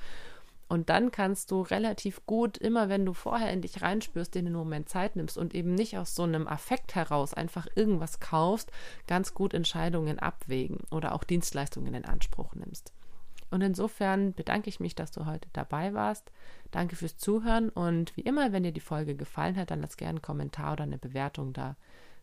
Und 0.72 0.88
dann 0.88 1.10
kannst 1.10 1.50
du 1.50 1.60
relativ 1.60 2.24
gut, 2.24 2.56
immer 2.56 2.88
wenn 2.88 3.04
du 3.04 3.12
vorher 3.12 3.52
in 3.52 3.60
dich 3.60 3.82
reinspürst, 3.82 4.34
den 4.34 4.50
Moment 4.50 4.88
Zeit 4.88 5.16
nimmst 5.16 5.36
und 5.36 5.54
eben 5.54 5.74
nicht 5.74 5.98
aus 5.98 6.14
so 6.14 6.22
einem 6.22 6.48
Affekt 6.48 6.94
heraus 6.94 7.34
einfach 7.34 7.66
irgendwas 7.74 8.20
kaufst, 8.20 8.72
ganz 9.06 9.34
gut 9.34 9.52
Entscheidungen 9.52 10.18
abwägen 10.18 10.78
oder 10.90 11.14
auch 11.14 11.24
Dienstleistungen 11.24 11.92
in 11.92 12.06
Anspruch 12.06 12.54
nimmst. 12.54 12.94
Und 13.50 13.60
insofern 13.60 14.32
bedanke 14.32 14.70
ich 14.70 14.80
mich, 14.80 14.94
dass 14.94 15.10
du 15.10 15.26
heute 15.26 15.46
dabei 15.52 15.92
warst. 15.92 16.32
Danke 16.70 16.96
fürs 16.96 17.18
Zuhören 17.18 17.68
und 17.68 18.16
wie 18.16 18.22
immer, 18.22 18.52
wenn 18.52 18.62
dir 18.62 18.72
die 18.72 18.80
Folge 18.80 19.14
gefallen 19.14 19.56
hat, 19.56 19.70
dann 19.70 19.82
lass 19.82 19.98
gerne 19.98 20.12
einen 20.12 20.22
Kommentar 20.22 20.72
oder 20.72 20.84
eine 20.84 20.96
Bewertung 20.96 21.52
da. 21.52 21.76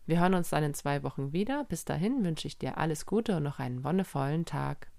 Wir 0.06 0.18
hören 0.18 0.34
uns 0.34 0.50
dann 0.50 0.64
in 0.64 0.74
zwei 0.74 1.04
Wochen 1.04 1.32
wieder. 1.32 1.62
Bis 1.68 1.84
dahin 1.84 2.24
wünsche 2.24 2.48
ich 2.48 2.58
dir 2.58 2.78
alles 2.78 3.06
Gute 3.06 3.36
und 3.36 3.44
noch 3.44 3.60
einen 3.60 3.84
wonnevollen 3.84 4.44
Tag. 4.44 4.90